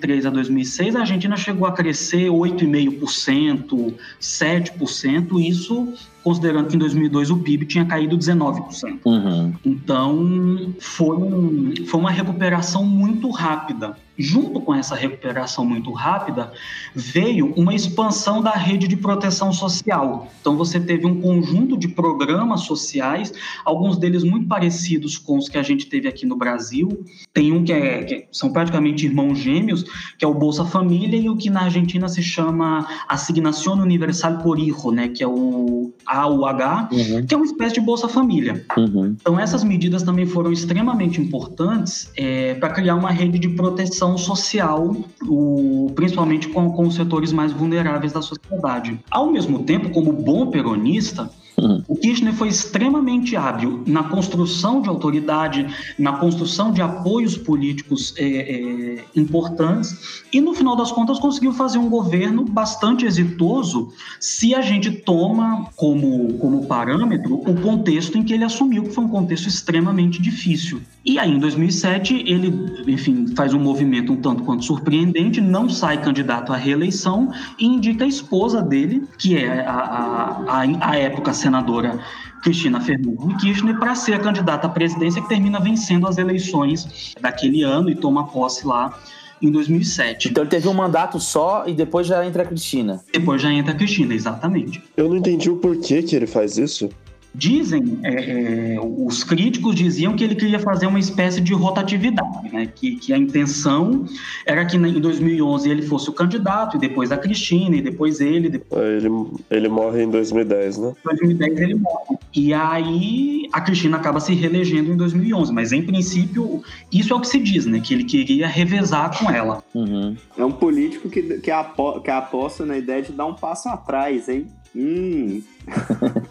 [0.05, 5.93] 2003 a 2006, a Argentina chegou a crescer 8,5%, 7%, isso
[6.25, 8.99] considerando que em 2002 o PIB tinha caído 19%.
[9.05, 9.53] Uhum.
[9.63, 13.95] Então, foi, um, foi uma recuperação muito rápida.
[14.17, 16.53] Junto com essa recuperação muito rápida,
[16.95, 20.31] veio uma expansão da rede de proteção social.
[20.39, 23.33] Então, você teve um conjunto de programas sociais,
[23.65, 27.05] alguns deles muito parecidos com os que a gente teve aqui no Brasil.
[27.33, 29.83] Tem um que, é, que são praticamente irmãos gêmeos,
[30.17, 34.57] que é o Bolsa Família, e o que na Argentina se chama Asignação Universal por
[34.57, 37.25] Hijo, né, que é o AUH, uhum.
[37.25, 38.65] que é uma espécie de Bolsa Família.
[38.77, 39.15] Uhum.
[39.19, 44.95] Então, essas medidas também foram extremamente importantes é, para criar uma rede de proteção social,
[45.23, 48.99] o, principalmente com, com os setores mais vulneráveis da sociedade.
[49.09, 51.83] Ao mesmo tempo, como bom peronista, Uhum.
[51.87, 55.65] O Kirchner foi extremamente hábil na construção de autoridade,
[55.97, 61.77] na construção de apoios políticos é, é, importantes e, no final das contas, conseguiu fazer
[61.77, 63.89] um governo bastante exitoso
[64.19, 69.05] se a gente toma como, como parâmetro o contexto em que ele assumiu, que foi
[69.05, 70.81] um contexto extremamente difícil.
[71.05, 72.51] E aí, em 2007, ele,
[72.87, 78.05] enfim, faz um movimento um tanto quanto surpreendente, não sai candidato à reeleição e indica
[78.05, 81.99] a esposa dele, que é a, a, a, a época senadora
[82.41, 87.61] Cristina Fernandes Kirchner para ser a candidata à presidência que termina vencendo as eleições daquele
[87.61, 88.97] ano e toma posse lá
[89.41, 90.29] em 2007.
[90.29, 93.01] Então ele teve um mandato só e depois já entra a Cristina.
[93.11, 94.81] Depois já entra a Cristina, exatamente.
[94.97, 96.89] Eu não entendi o porquê que ele faz isso.
[97.37, 102.65] Dizem, é, é, os críticos diziam que ele queria fazer uma espécie de rotatividade, né?
[102.65, 104.05] que, que a intenção
[104.45, 108.49] era que em 2011 ele fosse o candidato, e depois a Cristina, e depois ele.
[108.49, 108.81] Depois...
[108.81, 109.09] É, ele,
[109.51, 110.93] ele morre em 2010, né?
[111.01, 112.17] Em 2010 ele morre.
[112.33, 117.21] E aí a Cristina acaba se reelegendo em 2011, mas em princípio isso é o
[117.21, 117.79] que se diz, né?
[117.79, 119.63] que ele queria revezar com ela.
[119.73, 120.15] Uhum.
[120.37, 124.29] É um político que, que, apo, que aposta na ideia de dar um passo atrás,
[124.29, 124.47] hein?
[124.75, 125.41] Hum.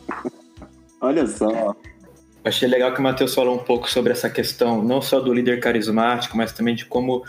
[1.04, 1.76] Olha só.
[2.42, 5.60] Achei legal que o Matheus falou um pouco sobre essa questão, não só do líder
[5.60, 7.22] carismático, mas também de como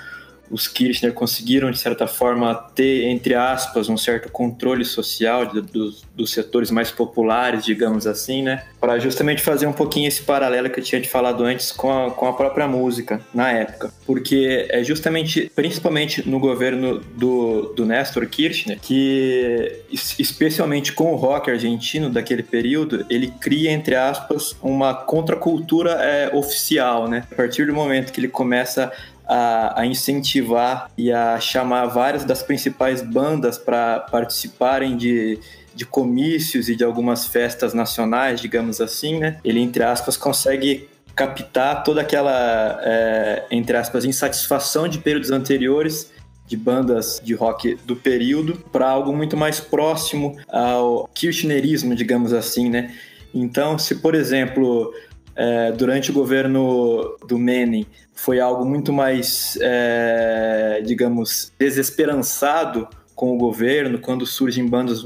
[0.50, 6.04] os Kirchner conseguiram, de certa forma, ter, entre aspas, um certo controle social de, dos,
[6.16, 8.64] dos setores mais populares, digamos assim, né?
[8.80, 12.12] Para justamente fazer um pouquinho esse paralelo que eu tinha te falado antes com a,
[12.12, 13.92] com a própria música na época.
[14.06, 21.50] Porque é justamente, principalmente no governo do, do Néstor Kirchner, que, especialmente com o rock
[21.50, 27.24] argentino daquele período, ele cria, entre aspas, uma contracultura é, oficial, né?
[27.32, 28.92] A partir do momento que ele começa
[29.28, 35.40] a, a, incentivar e a chamar várias das principais bandas para participarem de,
[35.74, 39.38] de comícios e de algumas festas nacionais, digamos assim, né?
[39.44, 46.12] Ele, entre aspas, consegue captar toda aquela, é, entre aspas, insatisfação de períodos anteriores
[46.48, 52.70] de bandas de rock do período para algo muito mais próximo ao kirchnerismo, digamos assim,
[52.70, 52.94] né?
[53.34, 54.94] Então, se por exemplo,
[55.36, 63.38] é, durante o governo do Menem foi algo muito mais, é, digamos, desesperançado com o
[63.38, 65.06] governo, quando surgem bandas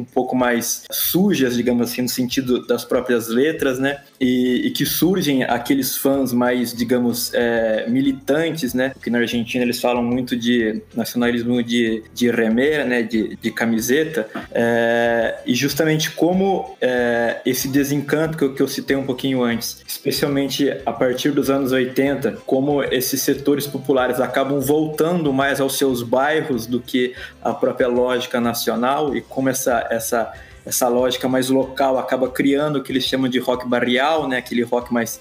[0.00, 4.00] um, pouco mais sujas, digamos assim, no sentido das próprias letras, né?
[4.20, 8.90] E, e que surgem aqueles fãs mais, digamos, é, militantes, né?
[8.90, 13.02] Porque na Argentina eles falam muito de nacionalismo de, de remera, né?
[13.02, 14.28] De, de camiseta.
[14.52, 19.82] É, e justamente como é, esse desencanto que eu, que eu citei um pouquinho antes,
[19.86, 26.02] especialmente a partir dos anos 80, como esses setores populares acabam voltando mais aos seus
[26.02, 30.32] bairros do que a própria lógica nacional e como essa, essa,
[30.64, 34.38] essa lógica mais local acaba criando o que eles chamam de rock barrial, né?
[34.38, 35.20] aquele rock mais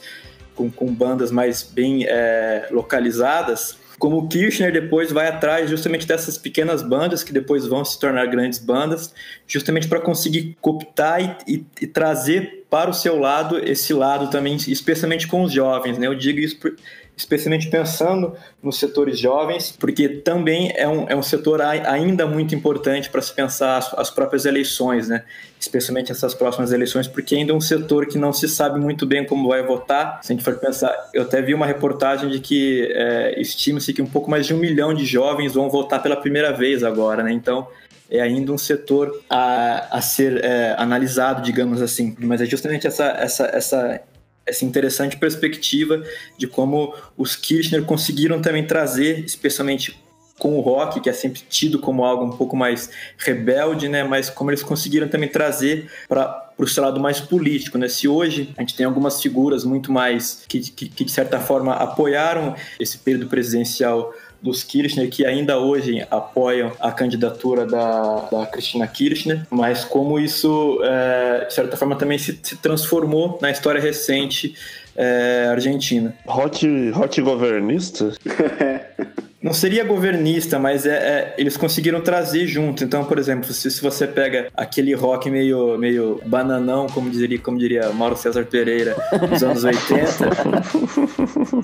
[0.56, 3.78] com, com bandas mais bem é, localizadas.
[3.98, 8.26] Como o Kirchner depois vai atrás justamente dessas pequenas bandas que depois vão se tornar
[8.28, 9.14] grandes bandas,
[9.46, 14.56] justamente para conseguir cooptar e, e, e, trazer para o seu lado esse lado também,
[14.56, 15.98] especialmente com os jovens.
[15.98, 16.08] Né?
[16.08, 16.76] Eu digo isso por,
[17.20, 23.10] especialmente pensando nos setores jovens, porque também é um, é um setor ainda muito importante
[23.10, 25.24] para se pensar as, as, próprias eleições, né?
[25.60, 29.26] especialmente essas próximas eleições, porque ainda é um setor que não se sabe muito bem
[29.26, 30.22] como vai votar.
[30.24, 34.02] Se a gente for pensar, eu até vi uma reportagem de que é, estima-se que
[34.02, 37.34] um pouco mais de um milhão de jovens vão votar pela primeira vez agora, né?
[37.34, 37.68] Então,
[38.10, 42.16] é ainda um setor a, a ser é, analisado, digamos assim.
[42.18, 44.02] Mas é justamente essa, essa, essa,
[44.50, 46.04] essa interessante perspectiva
[46.38, 49.98] de como os Kirchner conseguiram também trazer, especialmente
[50.40, 54.04] com o rock, que é sempre tido como algo um pouco mais rebelde, né?
[54.04, 57.88] Mas como eles conseguiram também trazer para o seu lado mais político, né?
[57.88, 61.74] Se hoje a gente tem algumas figuras muito mais que, que, que de certa forma
[61.74, 68.88] apoiaram esse período presidencial dos Kirchner, que ainda hoje apoiam a candidatura da, da Cristina
[68.88, 74.56] Kirchner, mas como isso, é, de certa forma, também se, se transformou na história recente
[74.96, 76.16] é, argentina.
[76.26, 78.14] Hot, hot governista?
[79.42, 82.84] não seria governista, mas é, é, eles conseguiram trazer junto.
[82.84, 87.58] Então, por exemplo, se, se você pega aquele rock meio, meio bananão, como diria, como
[87.58, 88.96] diria Mauro César Pereira,
[89.30, 90.30] dos anos 80,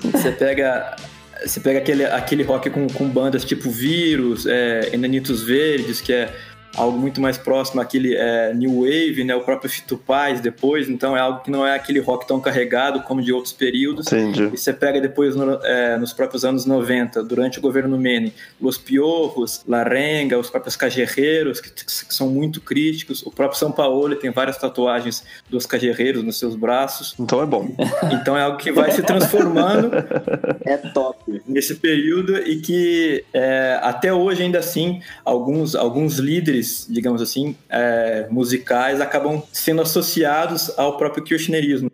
[0.12, 0.96] você pega
[1.46, 6.36] você pega aquele, aquele rock com, com bandas tipo Vírus, é, Enanitos Verdes, que é
[6.76, 9.36] algo muito mais próximo àquele é, New Wave, né?
[9.36, 13.02] O próprio Fito Paz depois, então é algo que não é aquele rock tão carregado
[13.02, 14.08] como de outros períodos.
[14.08, 14.50] Entendi.
[14.54, 18.78] E você pega depois no, é, nos próprios anos 90, durante o governo Menem, Los
[18.78, 23.26] Piorros, Larenga, os próprios Cajerreiros, que, que, são muito críticos.
[23.26, 27.16] O próprio São Paulo tem várias tatuagens dos Cajerreiros nos seus braços.
[27.20, 27.70] Então é bom.
[28.12, 29.92] Então é algo que vai se transformando.
[30.66, 31.42] é top.
[31.48, 38.28] Nesse período e que é, até hoje ainda assim alguns, alguns líderes digamos assim, é,
[38.30, 41.92] musicais acabam sendo associados ao próprio kirchnerismo.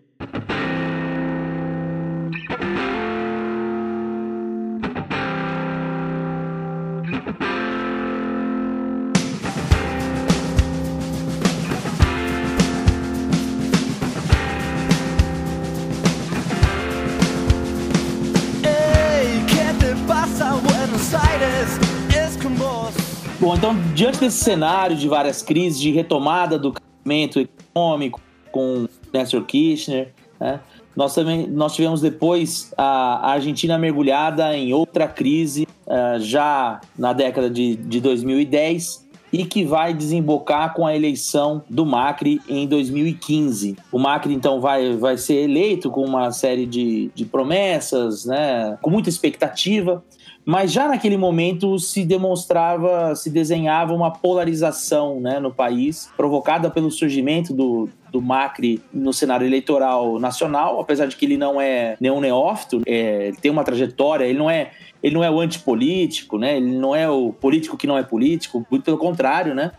[23.41, 28.21] Bom, então, diante desse cenário de várias crises, de retomada do crescimento econômico
[28.51, 30.59] com Nestor Kirchner, né,
[30.95, 37.49] nós também nós tivemos depois a, Argentina mergulhada em outra crise uh, já na década
[37.49, 43.75] de, de 2010 e que vai desembocar com a eleição do Macri em 2015.
[43.91, 48.91] O Macri, então, vai, vai ser eleito com uma série de, de promessas, né, com
[48.91, 50.03] muita expectativa,
[50.45, 56.89] mas já naquele momento se demonstrava, se desenhava uma polarização né, no país, provocada pelo
[56.89, 62.19] surgimento do, do Macri no cenário eleitoral nacional, apesar de que ele não é nenhum
[62.19, 64.71] neófito, é, ele tem uma trajetória, ele não é
[65.03, 66.57] ele não é o antipolítico, né?
[66.57, 69.71] Ele não é o político que não é político, muito pelo contrário, né?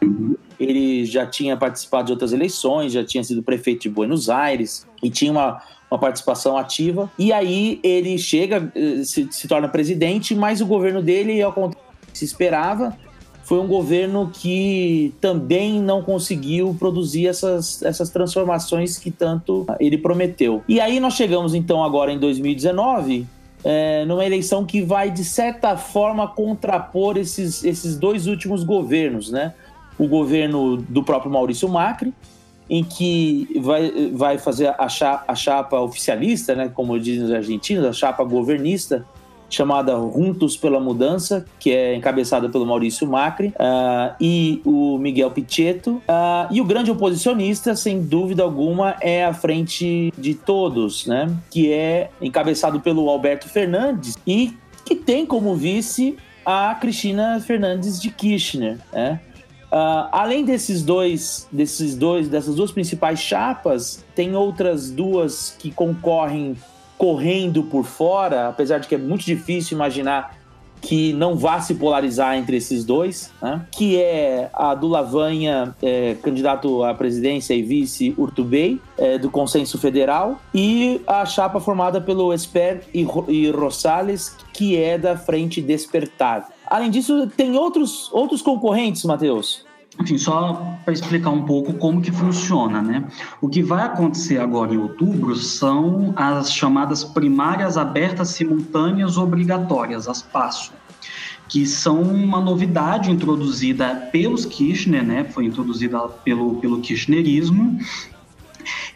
[0.59, 5.09] Ele já tinha participado de outras eleições, já tinha sido prefeito de Buenos Aires e
[5.09, 5.63] tinha uma,
[5.93, 7.11] uma participação ativa.
[7.19, 11.87] E aí ele chega, eh, se, se torna presidente, mas o governo dele, ao contrário
[12.01, 12.97] do que se esperava,
[13.45, 20.63] foi um governo que também não conseguiu produzir essas, essas transformações que tanto ele prometeu.
[20.67, 23.27] E aí nós chegamos então agora em 2019,
[23.63, 29.53] é, numa eleição que vai de certa forma contrapor esses, esses dois últimos governos, né?
[29.99, 32.15] O governo do próprio Maurício Macri,
[32.73, 37.85] em que vai, vai fazer a chapa, a chapa oficialista, né, como dizem os argentinos,
[37.85, 39.05] a chapa governista,
[39.51, 45.97] chamada Juntos pela Mudança, que é encabeçada pelo Maurício Macri, uh, e o Miguel Pichetto.
[46.09, 51.31] Uh, e o grande oposicionista, sem dúvida alguma, é a Frente de Todos, né?
[51.51, 58.09] que é encabeçado pelo Alberto Fernandes e que tem como vice a Cristina Fernandes de
[58.09, 58.79] Kirchner.
[58.91, 59.21] Né?
[59.73, 66.55] Uh, além desses dois, desses dois, dessas duas principais chapas, tem outras duas que concorrem
[66.99, 70.37] correndo por fora, apesar de que é muito difícil imaginar
[70.83, 73.65] que não vá se polarizar entre esses dois, né?
[73.71, 79.79] que é a do Lavanha, é, candidato à presidência e vice Urtubey, é, do Consenso
[79.79, 86.49] Federal, e a chapa formada pelo Esper e, e Rosales, que é da Frente Despertar.
[86.67, 89.65] Além disso, tem outros, outros concorrentes, Matheus.
[90.01, 93.05] Enfim, só para explicar um pouco como que funciona, né?
[93.41, 100.23] O que vai acontecer agora em outubro são as chamadas primárias abertas simultâneas obrigatórias, as
[100.23, 100.73] PASSO,
[101.47, 105.25] que são uma novidade introduzida pelos Kirchner, né?
[105.25, 107.79] Foi introduzida pelo, pelo Kirchnerismo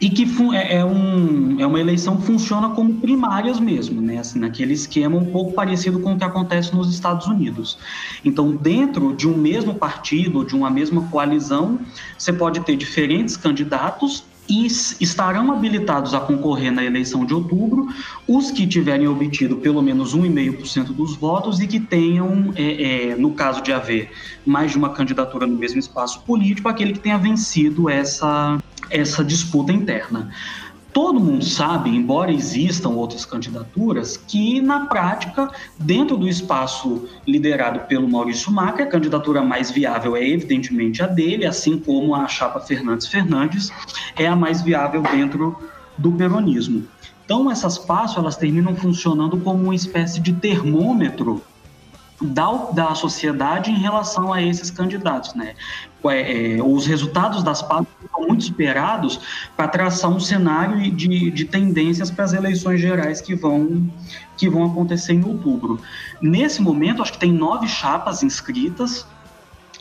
[0.01, 4.19] e que é, é, um, é uma eleição que funciona como primárias mesmo, né?
[4.19, 7.79] Assim, naquele esquema um pouco parecido com o que acontece nos Estados Unidos.
[8.25, 11.79] Então, dentro de um mesmo partido, de uma mesma coalizão,
[12.19, 17.89] você pode ter diferentes candidatos e estarão habilitados a concorrer na eleição de outubro
[18.29, 23.33] os que tiverem obtido pelo menos 1,5% dos votos e que tenham, é, é, no
[23.33, 24.11] caso de haver
[24.45, 28.59] mais de uma candidatura no mesmo espaço político, aquele que tenha vencido essa,
[28.91, 30.31] essa disputa interna
[30.97, 38.09] todo mundo sabe, embora existam outras candidaturas, que na prática, dentro do espaço liderado pelo
[38.09, 43.09] Maurício Macri, a candidatura mais viável é evidentemente a dele, assim como a chapa Fernandes
[43.09, 43.71] Fernandes
[44.17, 45.59] é a mais viável dentro
[45.99, 46.85] do peronismo.
[47.27, 51.43] Então essas passos elas terminam funcionando como uma espécie de termômetro
[52.21, 55.55] da, da sociedade em relação a esses candidatos, né?
[56.05, 59.19] É, é, os resultados das pautas são muito esperados
[59.57, 63.91] para traçar um cenário de, de tendências para as eleições gerais que vão,
[64.37, 65.81] que vão acontecer em outubro.
[66.23, 69.05] Nesse momento, acho que tem nove chapas inscritas,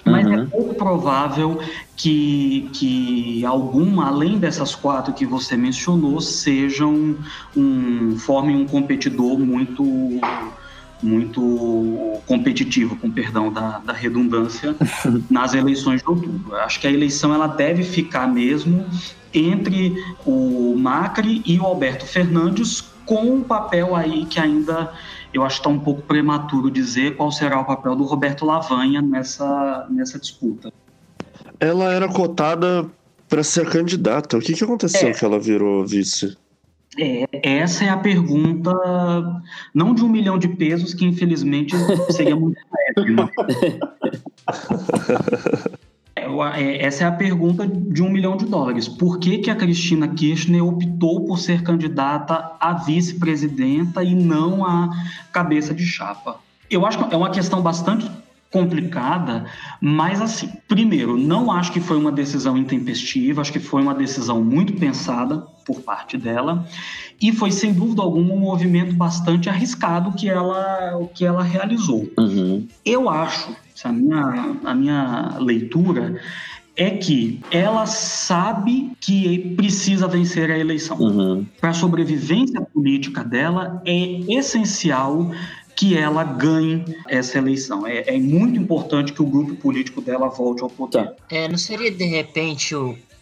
[0.03, 0.43] mas é uhum.
[0.43, 1.59] é pouco provável
[1.95, 7.15] que, que alguma, além dessas quatro que você mencionou, sejam
[7.55, 9.83] um, formem um competidor muito
[11.01, 14.75] muito competitivo, com perdão da, da redundância,
[15.29, 16.55] nas eleições de outubro.
[16.55, 18.85] Acho que a eleição ela deve ficar mesmo
[19.33, 19.93] entre
[20.25, 24.91] o Macri e o Alberto Fernandes, com um papel aí que ainda
[25.33, 29.01] eu acho que está um pouco prematuro dizer qual será o papel do Roberto Lavanha
[29.01, 30.71] nessa, nessa disputa.
[31.59, 32.89] Ela era cotada
[33.27, 34.37] para ser candidata.
[34.37, 35.11] O que, que aconteceu é.
[35.11, 36.37] que ela virou vice?
[36.97, 38.71] É, essa é a pergunta,
[39.73, 41.75] não de um milhão de pesos, que infelizmente
[42.11, 42.59] seria muito
[42.97, 43.13] leve.
[43.13, 43.29] Né?
[46.17, 46.27] É,
[46.61, 48.87] é, essa é a pergunta de um milhão de dólares.
[48.87, 54.89] Por que, que a Cristina Kirchner optou por ser candidata a vice-presidenta e não a
[55.33, 56.39] cabeça de chapa?
[56.71, 58.09] Eu acho que é uma questão bastante
[58.55, 59.45] complicada,
[59.81, 64.41] mas assim, primeiro, não acho que foi uma decisão intempestiva, acho que foi uma decisão
[64.41, 66.65] muito pensada por parte dela
[67.21, 72.09] e foi sem dúvida alguma um movimento bastante arriscado que ela que ela realizou.
[72.17, 72.65] Uhum.
[72.85, 73.53] Eu acho,
[73.83, 76.21] a minha a minha leitura
[76.77, 80.97] é que ela sabe que precisa vencer a eleição.
[80.97, 81.45] Uhum.
[81.59, 85.31] Para a sobrevivência política dela, é essencial
[85.75, 87.85] que ela ganhe essa eleição.
[87.85, 91.13] É, é, muito importante que o grupo político dela volte ao poder.
[91.29, 92.73] É, não seria, de repente,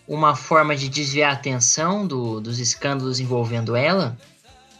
[0.08, 4.18] uma forma de desviar a atenção do, dos escândalos envolvendo ela?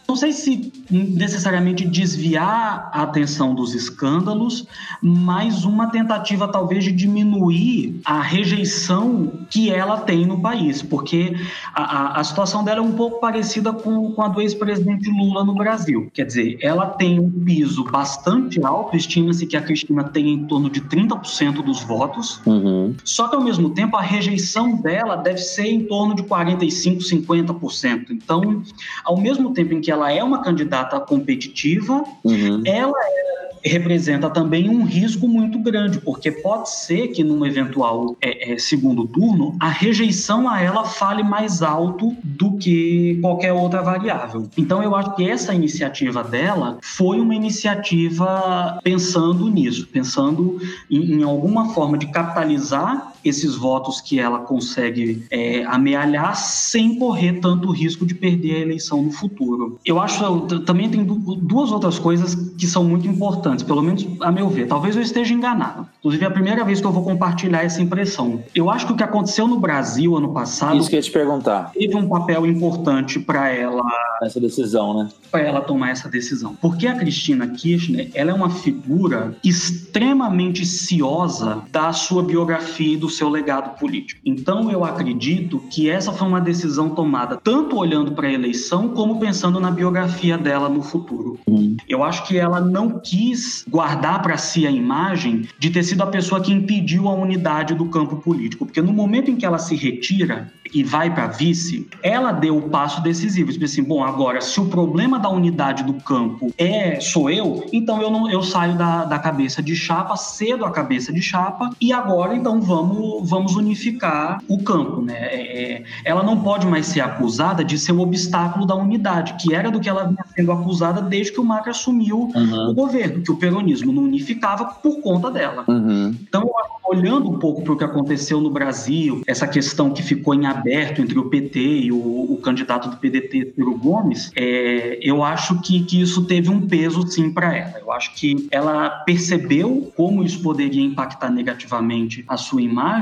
[0.06, 4.66] Não sei se necessariamente desviar a atenção dos escândalos,
[5.02, 11.34] mas uma tentativa talvez de diminuir a rejeição que ela tem no país, porque
[11.74, 15.54] a, a, situação dela é um pouco parecida com, com a do ex-presidente Lula no
[15.54, 16.10] Brasil.
[16.12, 20.68] Quer dizer, ela tem um piso bastante alto, estima-se que a Cristina tem em torno
[20.68, 22.94] de 30% dos votos, uhum.
[23.04, 28.10] só que ao mesmo tempo a rejeição dela deve ser em torno de 45%, 50%.
[28.10, 28.62] Então,
[29.04, 32.62] ao mesmo tempo em que ela é uma candidata competitiva, uhum.
[32.64, 33.34] ela é
[33.64, 39.06] representa também um risco muito grande, porque pode ser que num eventual é, é, segundo
[39.06, 44.48] turno a rejeição a ela fale mais alto do que qualquer outra variável.
[44.56, 50.58] Então eu acho que essa iniciativa dela foi uma iniciativa pensando nisso, pensando
[50.90, 57.40] em, em alguma forma de capitalizar esses votos que ela consegue é, amealhar sem correr
[57.40, 59.78] tanto risco de perder a eleição no futuro.
[59.84, 60.24] Eu acho
[60.64, 64.66] também tem duas outras coisas que são muito importantes pelo menos a meu ver.
[64.66, 65.86] Talvez eu esteja enganado.
[65.98, 68.42] Inclusive, é a primeira vez que eu vou compartilhar essa impressão.
[68.54, 70.76] Eu acho que o que aconteceu no Brasil ano passado.
[70.76, 71.70] Isso que eu ia te perguntar.
[71.72, 73.82] Teve um papel importante para ela.
[74.22, 75.08] Essa decisão, né?
[75.30, 76.56] Para ela tomar essa decisão.
[76.60, 83.08] Porque a Cristina Kirchner, ela é uma figura extremamente ciosa da sua biografia e do
[83.14, 84.20] seu legado político.
[84.24, 89.18] Então, eu acredito que essa foi uma decisão tomada tanto olhando para a eleição como
[89.18, 91.38] pensando na biografia dela no futuro.
[91.48, 91.76] Hum.
[91.88, 96.06] Eu acho que ela não quis guardar para si a imagem de ter sido a
[96.06, 99.74] pessoa que impediu a unidade do campo político, porque no momento em que ela se
[99.74, 103.52] retira e vai para vice, ela deu o passo decisivo.
[103.52, 108.00] Tipo assim, bom, agora se o problema da unidade do campo é sou eu, então
[108.02, 111.92] eu não eu saio da, da cabeça de chapa, cedo a cabeça de chapa e
[111.92, 115.14] agora então vamos vamos unificar o campo, né?
[115.14, 119.54] É, é ela não pode mais ser acusada de ser o obstáculo da unidade, que
[119.54, 122.70] era do que ela vinha sendo acusada desde que o Macri assumiu uhum.
[122.70, 125.64] o governo, que o peronismo não unificava por conta dela.
[125.68, 126.14] Uhum.
[126.22, 126.48] Então,
[126.84, 131.00] olhando um pouco para o que aconteceu no Brasil, essa questão que ficou em aberto
[131.00, 135.82] entre o PT e o, o candidato do PDT, Ciro Gomes, é, eu acho que,
[135.84, 137.78] que isso teve um peso sim para ela.
[137.80, 142.93] Eu acho que ela percebeu como isso poderia impactar negativamente a sua imagem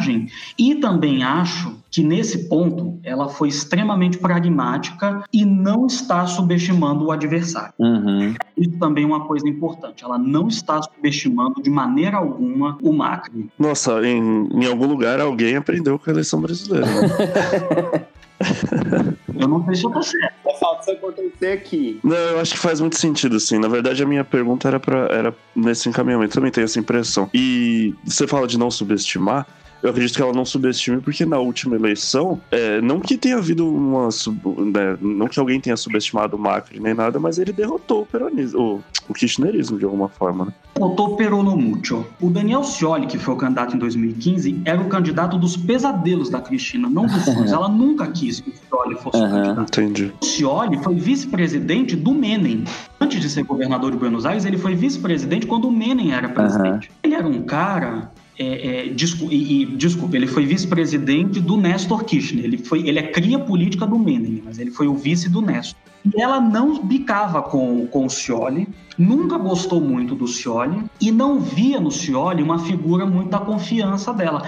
[0.58, 7.12] e também acho que nesse ponto ela foi extremamente pragmática e não está subestimando o
[7.12, 7.74] adversário.
[7.78, 8.34] Uhum.
[8.56, 10.02] Isso também é uma coisa importante.
[10.02, 13.50] Ela não está subestimando de maneira alguma o Macri.
[13.58, 16.86] Nossa, em, em algum lugar alguém aprendeu com a eleição brasileira.
[16.86, 18.06] Né?
[19.38, 20.34] eu não sei se eu tô certo.
[20.46, 22.00] É falta isso acontecer aqui.
[22.02, 23.58] Não, eu acho que faz muito sentido, sim.
[23.58, 26.34] Na verdade, a minha pergunta era, pra, era nesse encaminhamento.
[26.34, 27.28] Também tenho essa impressão.
[27.34, 29.46] E você fala de não subestimar
[29.82, 33.68] eu acredito que ela não subestime, porque na última eleição, é, não que tenha havido
[33.68, 34.08] uma.
[34.08, 38.60] Né, não que alguém tenha subestimado o Macri nem nada, mas ele derrotou o peronismo,
[38.60, 40.52] o, o kirchnerismo de alguma forma, né?
[40.74, 42.06] Derrotou Peronomútil.
[42.20, 46.40] O Daniel Scioli, que foi o candidato em 2015, era o candidato dos pesadelos da
[46.40, 47.52] Cristina, não dos sonhos.
[47.52, 49.80] Ela nunca quis que o Scioli fosse uhum, o candidato.
[49.80, 50.12] Entendi.
[50.20, 52.64] O Scioli foi vice-presidente do Menem.
[53.00, 56.88] Antes de ser governador de Buenos Aires, ele foi vice-presidente quando o Menem era presidente.
[56.88, 56.96] Uhum.
[57.02, 62.44] Ele era um cara é, é, e, e, desculpa, ele foi vice-presidente do Néstor Kirchner.
[62.44, 65.78] Ele, foi, ele é cria política do Menem, mas ele foi o vice do Néstor.
[66.04, 71.40] E ela não bicava com, com o Scioli, nunca gostou muito do Scioli e não
[71.40, 74.42] via no Scioli uma figura muito da confiança dela.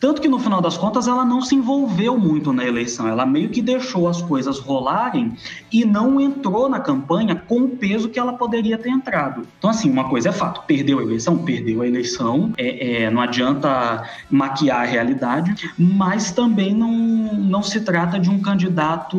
[0.00, 3.50] Tanto que no final das contas ela não se envolveu muito na eleição, ela meio
[3.50, 5.36] que deixou as coisas rolarem
[5.70, 9.46] e não entrou na campanha com o peso que ela poderia ter entrado.
[9.58, 13.20] Então, assim, uma coisa é fato: perdeu a eleição, perdeu a eleição, é, é, não
[13.20, 16.90] adianta maquiar a realidade, mas também não,
[17.34, 19.18] não se trata de um candidato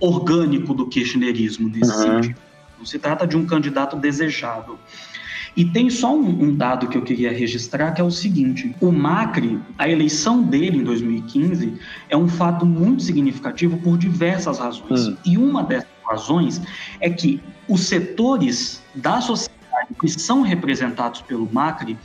[0.00, 0.86] orgânico do
[1.18, 2.22] kirchnerismo nesse uhum.
[2.22, 2.40] sentido.
[2.78, 4.78] Não se trata de um candidato desejado.
[5.56, 8.92] E tem só um, um, dado que eu queria registrar, que é o seguinte: o
[8.92, 11.74] Macri, a eleição dele em 2015
[12.08, 15.08] é um fato muito significativo por diversas razões.
[15.08, 15.16] Hum.
[15.24, 16.62] E uma dessas razões
[17.00, 19.58] é que os setores da sociedade
[20.00, 21.98] que são representados pelo Macri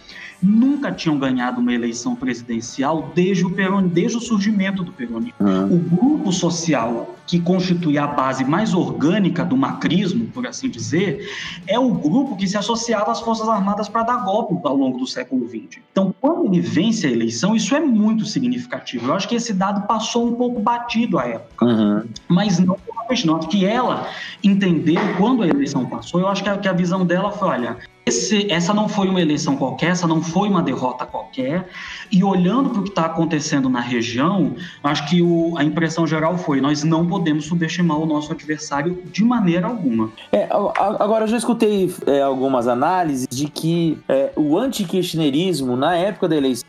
[0.44, 5.34] nunca tinham ganhado uma eleição presidencial desde o, peron, desde o surgimento do peronismo.
[5.40, 5.76] Uhum.
[5.76, 11.26] O grupo social que constitui a base mais orgânica do macrismo, por assim dizer,
[11.66, 15.08] é o grupo que se associava às Forças Armadas para dar golpe ao longo do
[15.08, 15.82] século XX.
[15.92, 19.08] Então, quando ele vence a eleição, isso é muito significativo.
[19.08, 22.04] Eu acho que esse dado passou um pouco batido à época, uhum.
[22.28, 22.78] mas não
[23.26, 24.10] não, que ela
[24.44, 27.78] entendeu quando a eleição passou, eu acho que a, que a visão dela foi, olha,
[28.06, 31.70] esse, essa não foi uma eleição qualquer, essa não foi uma derrota qualquer.
[32.12, 36.38] E olhando para o que está acontecendo na região, acho que o, a impressão geral
[36.38, 40.12] foi: nós não podemos subestimar o nosso adversário de maneira alguma.
[40.32, 46.28] É, agora, eu já escutei é, algumas análises de que é, o anti-kirchnerismo, na época
[46.28, 46.68] da eleição,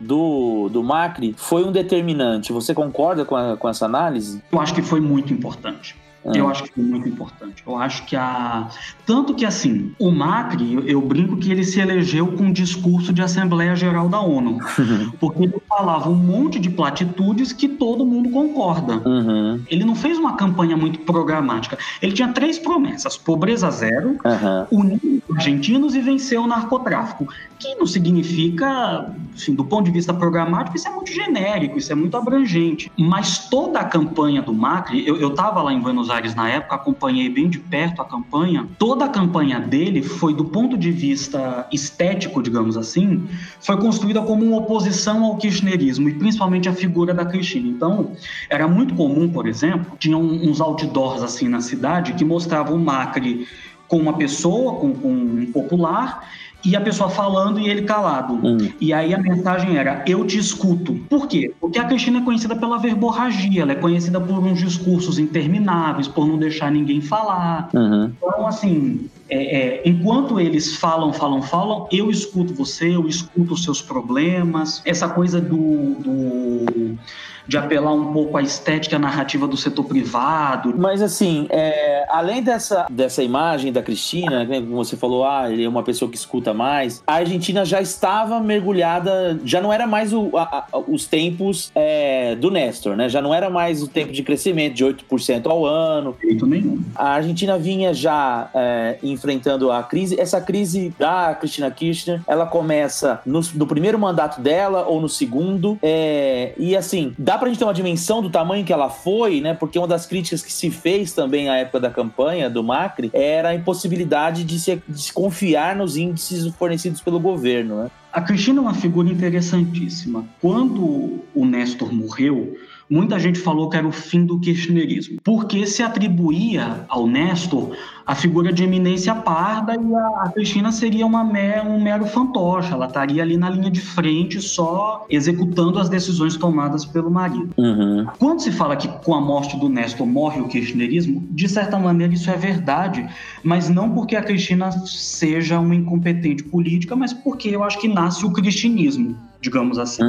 [0.00, 2.52] do, do Macri foi um determinante.
[2.52, 4.42] Você concorda com, a, com essa análise?
[4.50, 5.96] Eu acho que foi muito importante.
[6.24, 6.38] É.
[6.38, 7.62] Eu acho que foi muito importante.
[7.66, 8.68] Eu acho que a.
[9.12, 13.12] Tanto que, assim, o Macri, eu, eu brinco que ele se elegeu com um discurso
[13.12, 14.58] de Assembleia Geral da ONU.
[15.20, 19.06] porque ele falava um monte de platitudes que todo mundo concorda.
[19.06, 19.60] Uhum.
[19.68, 21.76] Ele não fez uma campanha muito programática.
[22.00, 24.78] Ele tinha três promessas: pobreza zero, uhum.
[24.80, 27.28] unir argentinos e vencer o narcotráfico.
[27.58, 31.94] Que não significa, assim, do ponto de vista programático, isso é muito genérico, isso é
[31.94, 32.90] muito abrangente.
[32.98, 37.28] Mas toda a campanha do Macri, eu estava lá em Buenos Aires na época, acompanhei
[37.28, 38.66] bem de perto a campanha.
[38.78, 43.28] Toda a campanha dele foi, do ponto de vista estético, digamos assim,
[43.60, 47.68] foi construída como uma oposição ao kirchnerismo e principalmente a figura da Cristina.
[47.68, 48.12] Então,
[48.48, 53.46] era muito comum, por exemplo, tinha uns outdoors assim na cidade que mostravam o Macri
[53.88, 56.26] com uma pessoa, com, com um popular,
[56.64, 58.34] e a pessoa falando e ele calado.
[58.34, 58.70] Hum.
[58.80, 60.94] E aí a mensagem era: Eu te escuto.
[61.08, 61.52] Por quê?
[61.60, 66.26] Porque a Cristina é conhecida pela verborragia, ela é conhecida por uns discursos intermináveis, por
[66.26, 67.68] não deixar ninguém falar.
[67.74, 68.12] Uhum.
[68.16, 73.64] Então, assim, é, é, enquanto eles falam, falam, falam, eu escuto você, eu escuto os
[73.64, 74.82] seus problemas.
[74.84, 76.98] Essa coisa do, do
[77.46, 80.74] de apelar um pouco à estética narrativa do setor privado.
[80.76, 85.64] Mas assim, é, além dessa, dessa imagem da Cristina, né, como você falou, ah, ele
[85.64, 90.12] é uma pessoa que escuta mais, a Argentina já estava mergulhada, já não era mais
[90.12, 93.08] o, a, a, os tempos é, do Néstor, né?
[93.08, 96.16] Já não era mais o tempo de crescimento de 8% ao ano.
[96.20, 96.82] Jeito nenhum.
[96.94, 100.20] A Argentina vinha já é, enfrentando a crise.
[100.20, 105.78] Essa crise da Cristina Kirchner, ela começa no, no primeiro mandato dela ou no segundo.
[105.82, 109.54] É, e assim, dá pra gente ter uma dimensão do tamanho que ela foi, né?
[109.54, 113.48] Porque uma das críticas que se fez também à época da campanha do Macri era
[113.50, 117.90] a impossibilidade de se, de se confiar nos índices fornecidos pelo governo, né?
[118.12, 120.26] A Cristina é uma figura interessantíssima.
[120.42, 122.54] Quando o Néstor morreu,
[122.92, 127.70] muita gente falou que era o fim do kirchnerismo, porque se atribuía ao Néstor
[128.06, 132.86] a figura de eminência parda e a, Cristina seria uma mer, um mero fantoche, ela
[132.86, 137.48] estaria ali na linha de frente só executando as decisões tomadas pelo marido.
[137.56, 138.06] Uhum.
[138.18, 142.12] Quando se fala que com a morte do Néstor morre o kirchnerismo, de certa maneira
[142.12, 143.08] isso é verdade,
[143.42, 148.26] mas não porque a Cristina seja uma incompetente política, mas porque eu acho que nasce
[148.26, 150.02] o cristianismo digamos assim.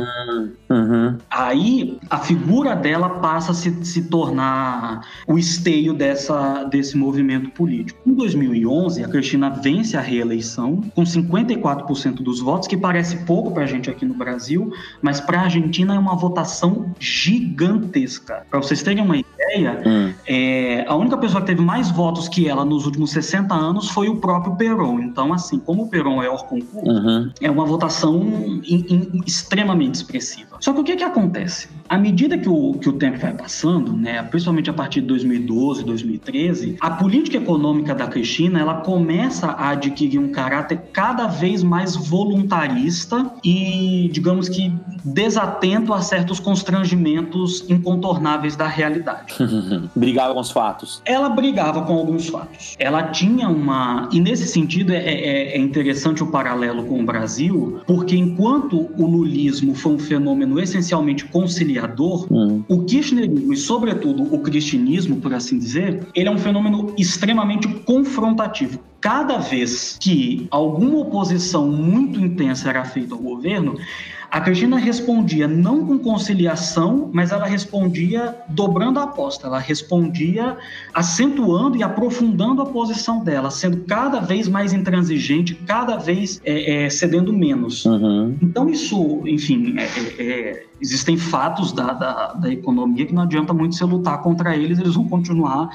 [0.70, 1.18] Uhum.
[1.30, 8.00] Aí a figura dela passa a se, se tornar o esteio dessa, desse movimento político.
[8.06, 13.64] Em 2011, a Cristina vence a reeleição com 54% dos votos, que parece pouco para
[13.64, 14.72] a gente aqui no Brasil,
[15.02, 18.46] mas para a Argentina é uma votação gigantesca.
[18.50, 20.14] Para vocês terem uma ideia, uhum.
[20.28, 24.10] é, a única pessoa que teve mais votos que ela nos últimos 60 anos foi
[24.10, 25.00] o próprio Perón.
[25.00, 27.32] Então, assim, como o Perón é Orconcourt, uhum.
[27.42, 28.22] é uma votação
[28.64, 30.58] in, in, extremamente expressiva.
[30.60, 31.68] Só que o que, que acontece?
[31.90, 35.84] À medida que o, que o tempo vai passando, né, principalmente a partir de 2012,
[35.84, 41.96] 2013, a política econômica da Cristina ela começa a adquirir um caráter cada vez mais
[41.96, 44.72] voluntarista e, digamos que,
[45.04, 49.34] desatento a certos constrangimentos incontornáveis da realidade.
[49.96, 51.02] brigava com os fatos.
[51.06, 52.76] Ela brigava com alguns fatos.
[52.80, 54.10] Ela tinha uma.
[54.12, 59.06] E nesse sentido é, é, é interessante o paralelo com o Brasil, porque enquanto o
[59.18, 62.64] lulismo foi um fenômeno essencialmente conciliador, hum.
[62.68, 68.80] o kirchnerismo e, sobretudo, o cristianismo, por assim dizer, ele é um fenômeno extremamente confrontativo
[69.03, 73.76] cada vez que alguma oposição muito intensa era feita ao governo,
[74.34, 80.58] a Cristina respondia não com conciliação, mas ela respondia dobrando a aposta, ela respondia
[80.92, 86.90] acentuando e aprofundando a posição dela, sendo cada vez mais intransigente, cada vez é, é,
[86.90, 87.86] cedendo menos.
[87.86, 88.36] Uhum.
[88.42, 93.54] Então, isso, enfim, é, é, é existem fatos da, da, da economia que não adianta
[93.54, 95.70] muito você lutar contra eles, eles vão continuar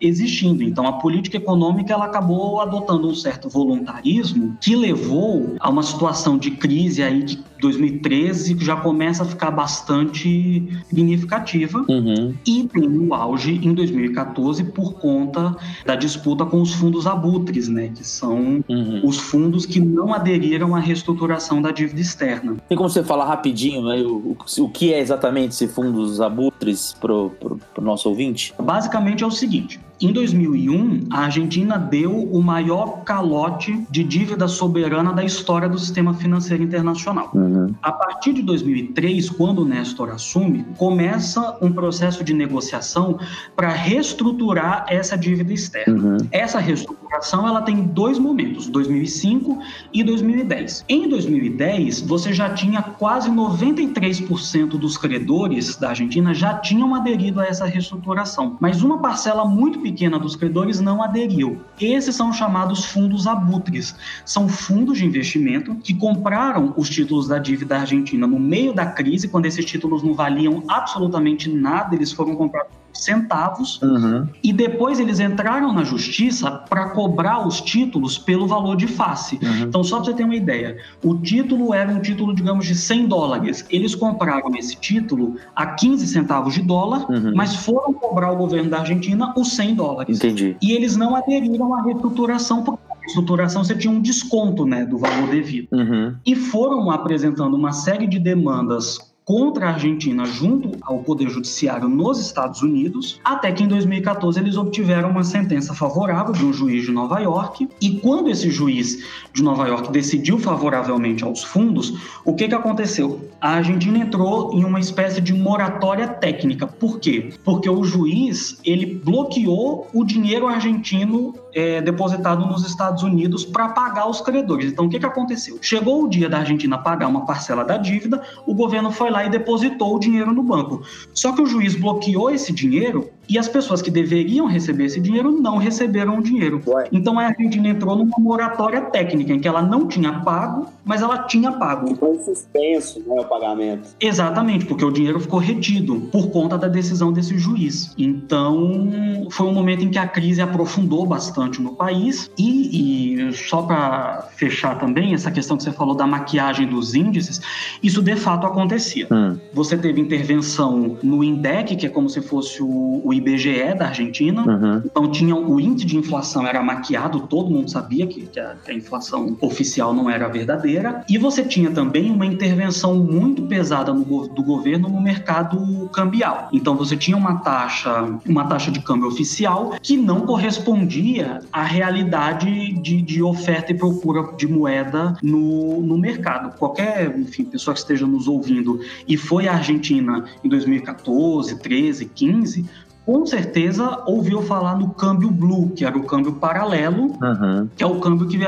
[0.00, 0.62] existindo.
[0.62, 6.36] Então, a política econômica ela acabou adotando um certo voluntarismo que levou a uma situação
[6.36, 12.34] de crise aí de 2013 que já começa a ficar bastante significativa uhum.
[12.44, 15.56] e tem o auge em 2014 por conta
[15.86, 19.00] da disputa com os fundos abutres, né, que são uhum.
[19.04, 22.56] os fundos que não aderiram à reestruturação da dívida externa.
[22.68, 27.14] Tem como você falar rapidinho né, o, o que é exatamente esse fundos abutres para
[27.14, 28.52] o nosso ouvinte?
[28.60, 35.12] Basicamente é o seguinte: em 2001, a Argentina deu o maior calote de dívida soberana
[35.12, 37.30] da história do sistema financeiro internacional.
[37.34, 37.72] Uhum.
[37.80, 43.18] A partir de 2003, quando o Néstor assume, começa um processo de negociação
[43.54, 45.94] para reestruturar essa dívida externa.
[45.94, 46.16] Uhum.
[46.30, 47.01] Essa reestruturação
[47.46, 49.58] ela tem dois momentos, 2005
[49.92, 50.84] e 2010.
[50.88, 57.44] Em 2010, você já tinha quase 93% dos credores da Argentina já tinham aderido a
[57.44, 61.60] essa reestruturação, mas uma parcela muito pequena dos credores não aderiu.
[61.80, 63.94] Esses são chamados fundos abutres.
[64.24, 69.28] São fundos de investimento que compraram os títulos da dívida argentina no meio da crise,
[69.28, 74.28] quando esses títulos não valiam absolutamente nada, eles foram comprados centavos uhum.
[74.42, 79.38] e depois eles entraram na justiça para cobrar os títulos pelo valor de face.
[79.42, 79.62] Uhum.
[79.62, 83.06] Então, só para você ter uma ideia, o título era um título, digamos, de 100
[83.06, 83.64] dólares.
[83.70, 87.32] Eles compraram esse título a 15 centavos de dólar, uhum.
[87.34, 90.18] mas foram cobrar ao governo da Argentina os 100 dólares.
[90.18, 90.56] Entendi.
[90.60, 95.28] E eles não aderiram à reestruturação porque estruturação você tinha um desconto né, do valor
[95.28, 95.68] devido.
[95.72, 96.14] Uhum.
[96.24, 102.18] E foram apresentando uma série de demandas contra a Argentina junto ao Poder Judiciário nos
[102.18, 106.90] Estados Unidos, até que em 2014 eles obtiveram uma sentença favorável de um juiz de
[106.90, 107.68] Nova York.
[107.80, 111.94] E quando esse juiz de Nova York decidiu favoravelmente aos fundos,
[112.24, 113.31] o que, que aconteceu?
[113.42, 116.64] A Argentina entrou em uma espécie de moratória técnica.
[116.64, 117.34] Por quê?
[117.42, 124.08] Porque o juiz ele bloqueou o dinheiro argentino é, depositado nos Estados Unidos para pagar
[124.08, 124.70] os credores.
[124.70, 125.58] Então, o que, que aconteceu?
[125.60, 129.28] Chegou o dia da Argentina pagar uma parcela da dívida, o governo foi lá e
[129.28, 130.80] depositou o dinheiro no banco.
[131.12, 135.30] Só que o juiz bloqueou esse dinheiro e as pessoas que deveriam receber esse dinheiro
[135.30, 136.60] não receberam o dinheiro.
[136.66, 136.88] Ué.
[136.92, 141.18] Então a Argentina entrou numa moratória técnica em que ela não tinha pago, mas ela
[141.24, 141.94] tinha pago.
[141.96, 143.88] Foi suspenso né, o pagamento.
[144.00, 147.94] Exatamente, porque o dinheiro ficou retido por conta da decisão desse juiz.
[147.96, 148.90] Então
[149.30, 154.28] foi um momento em que a crise aprofundou bastante no país e, e só para
[154.36, 157.40] fechar também essa questão que você falou da maquiagem dos índices,
[157.82, 159.06] isso de fato acontecia.
[159.10, 159.38] Hum.
[159.52, 164.42] Você teve intervenção no INDEC, que é como se fosse o, o IBGE da Argentina.
[164.42, 164.82] Uhum.
[164.84, 168.70] Então tinha o índice de inflação era maquiado, todo mundo sabia que, que, a, que,
[168.70, 171.04] a, inflação oficial não era verdadeira.
[171.08, 176.48] E você tinha também uma intervenção muito pesada no, do governo no mercado cambial.
[176.52, 182.72] Então você tinha uma taxa, uma taxa de câmbio oficial que não correspondia à realidade
[182.72, 186.56] de, de oferta e procura de moeda no, no mercado.
[186.58, 192.64] Qualquer, enfim, pessoa que esteja nos ouvindo e foi à Argentina em 2014, 13, 15,
[193.04, 197.68] com certeza ouviu falar no câmbio blue, que era o câmbio paralelo, uhum.
[197.76, 198.38] que é o câmbio que,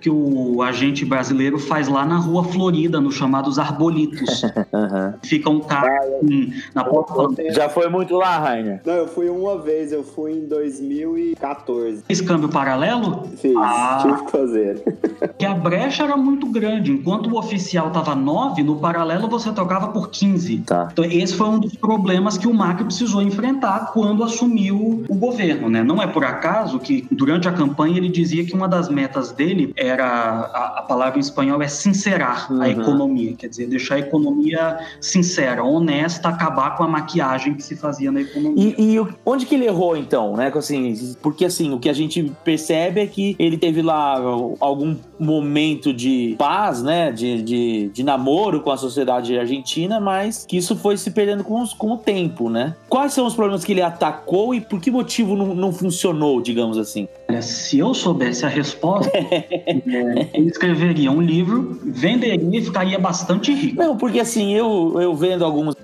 [0.00, 4.42] que o agente brasileiro faz lá na rua Florida, nos chamados arbolitos.
[4.72, 5.14] Uhum.
[5.22, 7.42] Fica um cara assim, na porta.
[7.52, 8.80] Já foi muito lá, Rainer?
[8.84, 12.04] Não, eu fui uma vez, eu fui em 2014.
[12.08, 13.26] Esse câmbio paralelo?
[13.36, 14.98] Fiz, ah, tive que fazer.
[15.38, 16.92] que a brecha era muito grande.
[16.92, 20.58] Enquanto o oficial tava 9, no paralelo você trocava por 15.
[20.58, 20.88] Tá.
[20.92, 25.68] Então, esse foi um dos problemas que o Macri precisou enfrentar quando assumiu o governo,
[25.68, 25.82] né?
[25.82, 29.72] Não é por acaso que durante a campanha ele dizia que uma das metas dele
[29.76, 32.62] era a, a palavra em espanhol é sincerar uhum.
[32.62, 37.74] a economia, quer dizer, deixar a economia sincera, honesta, acabar com a maquiagem que se
[37.74, 38.72] fazia na economia.
[38.78, 40.52] E, e onde que ele errou então, né?
[40.54, 44.14] Assim, porque assim, o que a gente percebe é que ele teve lá
[44.60, 47.10] algum momento de paz, né?
[47.10, 51.60] De, de, de namoro com a sociedade argentina, mas que isso foi se perdendo com,
[51.60, 52.76] os, com o tempo, né?
[52.88, 56.78] Quais são os problemas que ele atacou e por que motivo não, não funcionou, digamos
[56.78, 57.08] assim?
[57.42, 63.76] Se eu soubesse a resposta, é, eu escreveria um livro, venderia e ficaria bastante rico.
[63.82, 65.74] Não, porque assim, eu, eu vendo alguns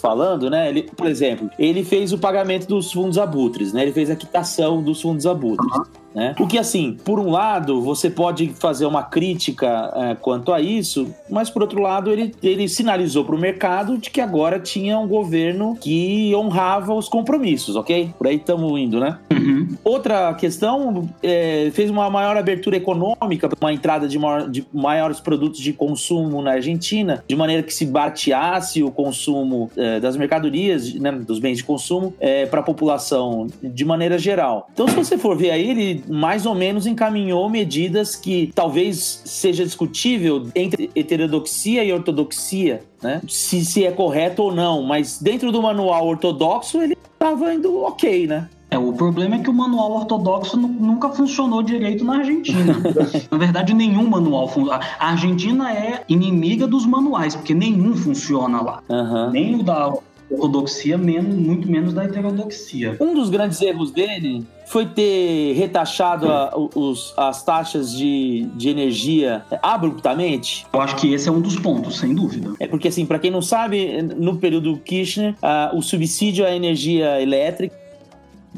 [0.00, 0.68] falando, né?
[0.68, 3.82] Ele, por exemplo, ele fez o pagamento dos fundos abutres, né?
[3.82, 5.66] Ele fez a quitação dos fundos abutres.
[5.76, 5.84] Uhum.
[6.18, 6.34] Né?
[6.40, 11.14] O que, assim, por um lado, você pode fazer uma crítica é, quanto a isso,
[11.30, 15.06] mas por outro lado, ele, ele sinalizou para o mercado de que agora tinha um
[15.06, 18.12] governo que honrava os compromissos, ok?
[18.18, 19.16] Por aí estamos indo, né?
[19.30, 19.76] Uhum.
[19.84, 25.60] Outra questão, é, fez uma maior abertura econômica, uma entrada de, maior, de, maiores produtos
[25.60, 31.12] de consumo na Argentina, de maneira que se bateasse o consumo é, das mercadorias, né,
[31.12, 34.68] dos bens de consumo, é, para a população de maneira geral.
[34.72, 39.64] Então, se você for ver aí, ele mais ou menos encaminhou medidas que talvez seja
[39.64, 43.20] discutível entre heterodoxia e ortodoxia, né?
[43.28, 48.26] Se, se é correto ou não, mas dentro do manual ortodoxo ele estava indo ok,
[48.26, 48.48] né?
[48.70, 52.76] É, o problema é que o manual ortodoxo nunca funcionou direito na Argentina.
[53.30, 54.80] na verdade, nenhum manual funciona.
[54.98, 58.82] A Argentina é inimiga dos manuais, porque nenhum funciona lá.
[58.88, 59.30] Uhum.
[59.30, 59.94] Nem o da
[60.30, 62.96] ortodoxia, menos, muito menos da heterodoxia.
[63.00, 69.42] Um dos grandes erros dele foi ter retaxado a, os, as taxas de, de energia
[69.62, 70.66] abruptamente?
[70.72, 72.52] Eu acho que esse é um dos pontos, sem dúvida.
[72.60, 77.20] É porque, assim, para quem não sabe, no período Kirchner, uh, o subsídio à energia
[77.20, 77.87] elétrica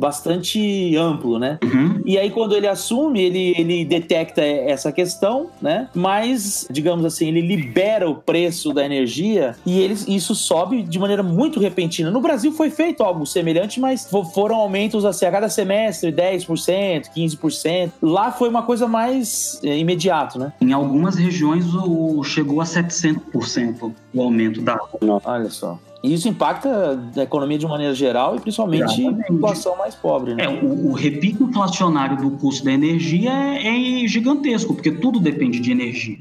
[0.01, 1.59] bastante amplo, né?
[1.63, 2.01] Uhum.
[2.05, 5.89] E aí quando ele assume, ele, ele detecta essa questão, né?
[5.95, 11.23] Mas, digamos assim, ele libera o preço da energia e ele, isso sobe de maneira
[11.23, 12.11] muito repentina.
[12.11, 17.93] No Brasil foi feito algo semelhante, mas foram aumentos assim, a cada semestre, 10%, 15%.
[18.01, 20.53] Lá foi uma coisa mais é, imediato, né?
[20.61, 24.79] Em algumas regiões o, chegou a 700% o aumento da...
[25.25, 25.79] Olha só.
[26.03, 30.35] E isso impacta a economia de maneira geral e principalmente a população mais pobre.
[30.35, 30.45] Né?
[30.45, 35.61] É, o, o, repique inflacionário do custo da energia é, é gigantesco, porque tudo depende
[35.61, 36.19] de energia.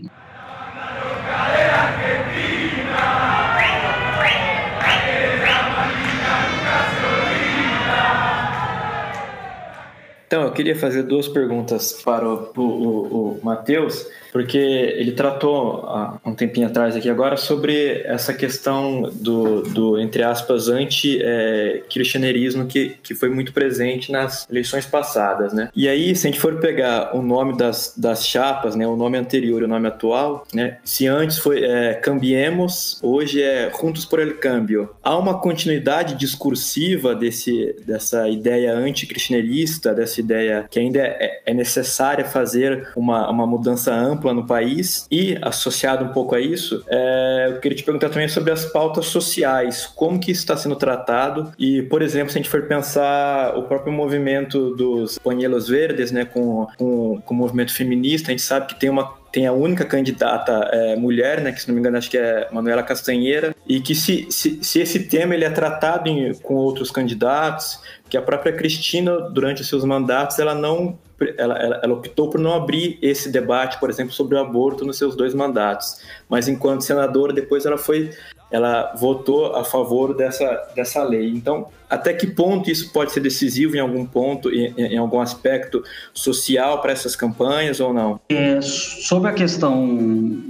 [10.27, 15.85] Então, eu queria fazer duas perguntas para o, o, o, o Matheus porque ele tratou
[15.85, 22.97] há um tempinho atrás aqui agora sobre essa questão do, do entre aspas, anti-cristianerismo que,
[23.01, 25.69] que foi muito presente nas eleições passadas, né?
[25.75, 29.17] E aí, se a gente for pegar o nome das, das chapas, né, o nome
[29.17, 34.19] anterior e o nome atual, né, se antes foi é, Cambiemos, hoje é Juntos por
[34.19, 34.89] el Cambio.
[35.03, 42.25] Há uma continuidade discursiva desse, dessa ideia anticristianerista, dessa ideia que ainda é, é necessária
[42.25, 47.47] fazer uma, uma mudança ampla ampla no país e associado um pouco a isso, é,
[47.49, 51.51] eu queria te perguntar também sobre as pautas sociais, como que isso está sendo tratado?
[51.57, 56.25] E, por exemplo, se a gente for pensar o próprio movimento dos Panelos Verdes, né,
[56.25, 59.85] com, com, com o movimento feminista, a gente sabe que tem uma tem a única
[59.85, 63.79] candidata é, mulher, né, que se não me engano acho que é Manuela Castanheira, e
[63.79, 68.23] que se, se, se esse tema ele é tratado em, com outros candidatos, que a
[68.23, 70.97] própria Cristina, durante os seus mandatos, ela não
[71.37, 74.97] ela, ela, ela, optou por não abrir esse debate, por exemplo, sobre o aborto nos
[74.97, 76.01] seus dois mandatos.
[76.27, 78.11] Mas enquanto senadora, depois ela foi,
[78.51, 81.29] ela votou a favor dessa, dessa lei.
[81.29, 85.83] Então, até que ponto isso pode ser decisivo em algum ponto, em, em algum aspecto
[86.13, 88.19] social para essas campanhas ou não?
[88.29, 89.87] É, sobre a questão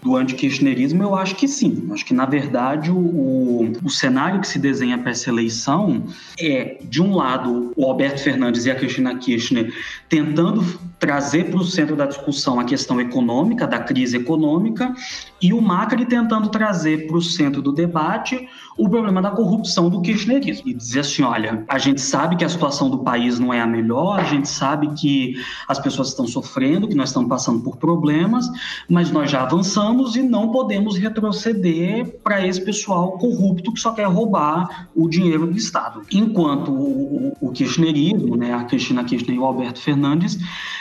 [0.03, 1.87] do antikirchnerismo, eu acho que sim.
[1.91, 6.03] Acho que, na verdade, o, o cenário que se desenha para essa eleição
[6.39, 9.73] é, de um lado, o Alberto Fernandes e a Cristina Kirchner
[10.09, 10.63] tentando
[10.99, 14.93] trazer para o centro da discussão a questão econômica, da crise econômica,
[15.41, 20.01] e o Macri tentando trazer para o centro do debate o problema da corrupção do
[20.01, 20.67] kirchnerismo.
[20.67, 23.67] E dizer assim, olha, a gente sabe que a situação do país não é a
[23.67, 25.35] melhor, a gente sabe que
[25.67, 28.47] as pessoas estão sofrendo, que nós estamos passando por problemas,
[28.89, 34.07] mas nós já avançamos e não podemos retroceder para esse pessoal corrupto que só quer
[34.07, 36.01] roubar o dinheiro do Estado.
[36.11, 40.37] Enquanto o, o, o kirchnerismo, né, a Cristina Kirchner e o Alberto Fernandes,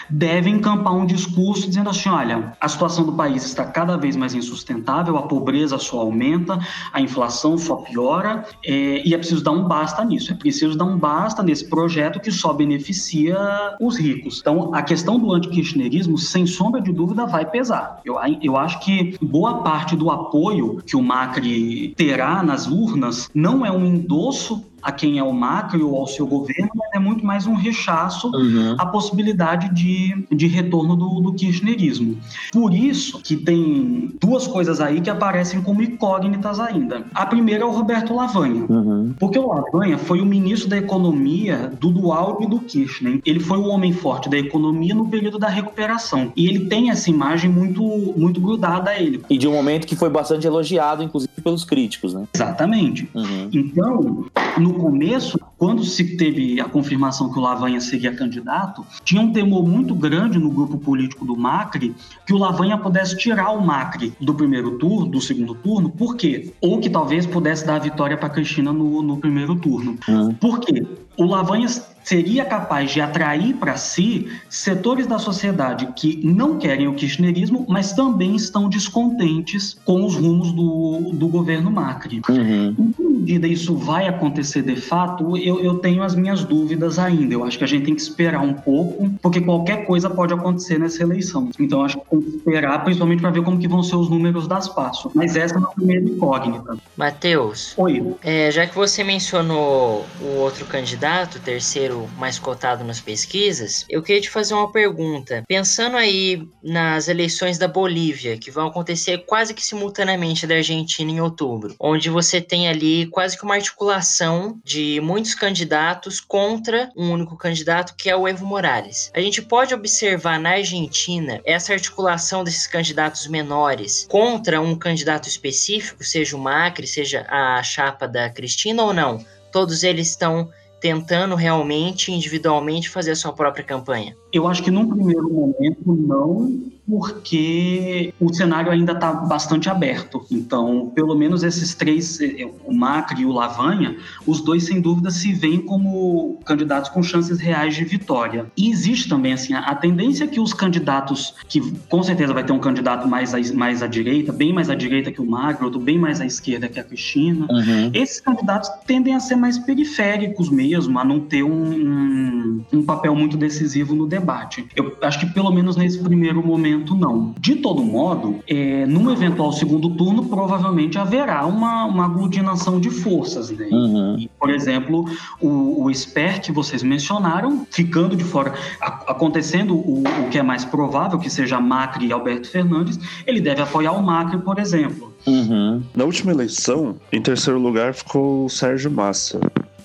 [0.09, 4.35] devem encampar um discurso dizendo assim, olha, a situação do país está cada vez mais
[4.35, 6.59] insustentável, a pobreza só aumenta,
[6.93, 10.33] a inflação só piora é, e é preciso dar um basta nisso.
[10.39, 13.37] Preciso dar um basta nesse projeto que só beneficia
[13.81, 14.39] os ricos.
[14.41, 18.01] Então, a questão do antikirchnerismo, sem sombra de dúvida, vai pesar.
[18.05, 23.65] Eu, eu acho que boa parte do apoio que o Macri terá nas urnas não
[23.65, 27.25] é um endosso a quem é o Macri ou ao seu governo, mas é muito
[27.25, 28.77] mais um rechaço uhum.
[28.79, 32.19] à possibilidade de, de retorno do, do kirchnerismo.
[32.53, 37.05] Por isso que tem duas coisas aí que aparecem como incógnitas ainda.
[37.15, 39.15] A primeira é o Roberto Lavanha, uhum.
[39.19, 43.21] porque o Lavanha foi o ministro da Economia do Dual e do Kirchner.
[43.25, 46.33] Ele foi o homem forte da economia no período da recuperação.
[46.37, 47.83] E ele tem essa imagem muito,
[48.17, 49.23] muito grudada a ele.
[49.29, 52.25] E de um momento que foi bastante elogiado, inclusive pelos críticos, né?
[52.35, 53.09] Exatamente.
[53.15, 53.49] Uhum.
[53.53, 54.25] Então,
[54.59, 59.67] no começo, quando se teve a confirmação que o Lavanha seria candidato, tinha um temor
[59.67, 61.95] muito grande no grupo político do Macri
[62.27, 66.53] que o Lavanha pudesse tirar o Macri do primeiro turno, do segundo turno, por quê?
[66.61, 69.97] Ou que talvez pudesse dar a vitória para Cristina no, no primeiro turno.
[70.09, 70.35] Uhum.
[70.35, 70.85] Por quê?
[71.19, 71.67] O Lavanha
[72.09, 77.93] seria capaz de atrair para si setores da sociedade que não querem o kirchnerismo, mas
[77.93, 82.23] também estão descontentes com os rumos do, do governo Macri.
[82.27, 82.75] Uhum.
[82.79, 87.35] Em que medida isso vai acontecer de fato, eu, eu tenho as minhas dúvidas ainda.
[87.35, 90.79] Eu acho que a gente tem que esperar um pouco, porque qualquer coisa pode acontecer
[90.79, 91.51] nessa eleição.
[91.59, 94.47] Então, acho que tem que esperar, principalmente para ver como que vão ser os números
[94.47, 95.13] das passos.
[95.15, 96.79] Mas essa é a primeira incógnita.
[96.97, 97.75] Matheus.
[97.77, 98.15] Oi.
[98.23, 104.03] É, já que você mencionou o outro candidato, o terceiro mais cotado nas pesquisas, eu
[104.03, 105.43] queria te fazer uma pergunta.
[105.49, 111.21] Pensando aí nas eleições da Bolívia, que vão acontecer quase que simultaneamente da Argentina em
[111.21, 117.39] outubro, onde você tem ali quase que uma articulação de muitos candidatos contra um único
[117.39, 119.11] candidato, que é o Evo Morales.
[119.15, 126.05] A gente pode observar na Argentina essa articulação desses candidatos menores contra um candidato específico,
[126.05, 129.25] seja o Macri, seja a chapa da Cristina ou não?
[129.51, 130.51] Todos eles estão
[130.81, 134.17] tentando realmente, individualmente, fazer a sua própria campanha?
[134.33, 140.25] Eu acho que num primeiro momento não, porque o cenário ainda está bastante aberto.
[140.31, 145.11] Então, pelo menos esses três, eh, o Macri e o Lavanha, os dois sem dúvida
[145.11, 148.47] se veem como candidatos com chances reais de vitória.
[148.57, 152.59] E existe também assim a tendência que os candidatos, que com certeza vai ter um
[152.59, 155.99] candidato mais à, mais à direita, bem mais à direita que o Macri, outro bem
[155.99, 157.91] mais à esquerda que a Cristina, uhum.
[157.93, 163.15] esses candidatos tendem a ser mais periféricos mesmo, a não ter um, um, um papel
[163.15, 164.67] muito decisivo no debate.
[164.75, 167.35] Eu acho que pelo menos nesse primeiro momento momento, não.
[167.39, 173.51] De todo modo, é, num eventual segundo turno, provavelmente haverá uma, uma aglutinação de forças.
[173.51, 173.69] Né?
[173.71, 174.17] Uhum.
[174.19, 175.05] E, por exemplo,
[175.41, 180.43] o, o SPER que vocês mencionaram, ficando de fora, a, acontecendo o, o que é
[180.43, 185.13] mais provável, que seja Macri e Alberto Fernandes, ele deve apoiar o Macri, por exemplo.
[185.27, 185.83] Uhum.
[185.95, 189.41] Na última eleição, em terceiro lugar ficou o Sérgio Massa.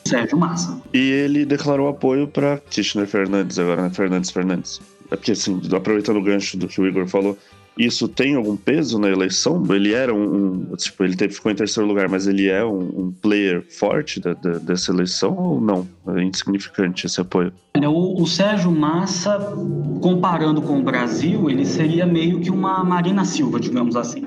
[0.06, 0.80] Sérgio Massa.
[0.94, 3.89] E ele declarou apoio para Kirchner Fernandes, agora, né?
[3.89, 4.82] Fernandes Fernandes.
[5.14, 7.38] É porque, assim, aproveitando o gancho do que o Igor falou,
[7.78, 9.64] isso tem algum peso na eleição?
[9.70, 10.72] Ele era um.
[10.72, 14.20] um tipo, ele teve, ficou em terceiro lugar, mas ele é um, um player forte
[14.20, 15.88] da, da, dessa eleição ou não?
[16.16, 17.53] É insignificante esse apoio?
[17.78, 19.55] O, o, Sérgio Massa,
[20.01, 24.26] comparando com o Brasil, ele seria meio que uma Marina Silva, digamos assim.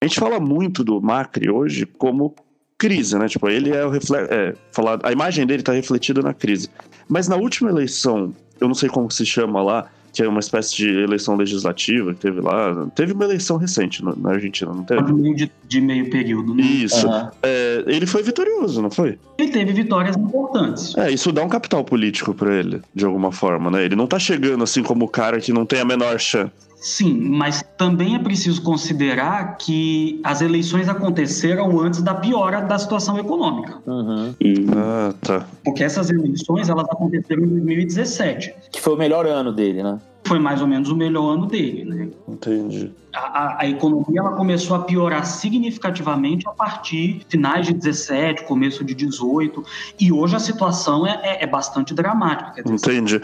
[0.00, 2.34] A gente fala muito do Macri hoje como
[2.78, 3.28] crise, né?
[3.28, 4.32] Tipo, ele é o reflexo.
[4.32, 4.54] É,
[5.02, 6.68] a imagem dele está refletida na crise.
[7.08, 10.74] Mas na última eleição, eu não sei como se chama lá, que é uma espécie
[10.76, 12.86] de eleição legislativa que teve lá.
[12.94, 15.34] Teve uma eleição recente na Argentina, não teve?
[15.34, 16.62] De, de meio período, né?
[16.62, 17.06] Isso.
[17.06, 17.28] Uhum.
[17.42, 19.18] É, ele foi vitorioso, não foi?
[19.36, 20.96] Ele teve vitórias importantes.
[20.96, 23.84] É, isso dá um capital político para ele, de alguma forma, né?
[23.84, 26.52] Ele não tá chegando assim como o cara que não tem a menor chance.
[26.86, 33.18] Sim, mas também é preciso considerar que as eleições aconteceram antes da piora da situação
[33.18, 33.78] econômica.
[33.84, 34.32] Uhum.
[34.72, 35.48] Ah, tá.
[35.64, 38.54] Porque essas eleições elas aconteceram em 2017.
[38.70, 39.98] Que foi o melhor ano dele, né?
[40.28, 42.08] Foi mais ou menos o melhor ano dele, né?
[42.28, 42.92] Entendi.
[43.12, 48.84] A, a, a economia ela começou a piorar significativamente a partir finais de 17, começo
[48.84, 49.60] de 18,
[49.98, 52.62] e hoje a situação é, é, é bastante dramática.
[52.62, 53.20] Dizer, Entendi.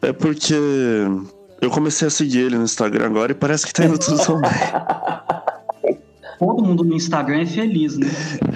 [0.00, 0.54] É porque
[1.60, 4.40] eu comecei a seguir ele no Instagram agora e parece que tá indo tudo tão
[4.40, 4.50] bem.
[6.40, 8.08] Todo mundo no Instagram é feliz, né?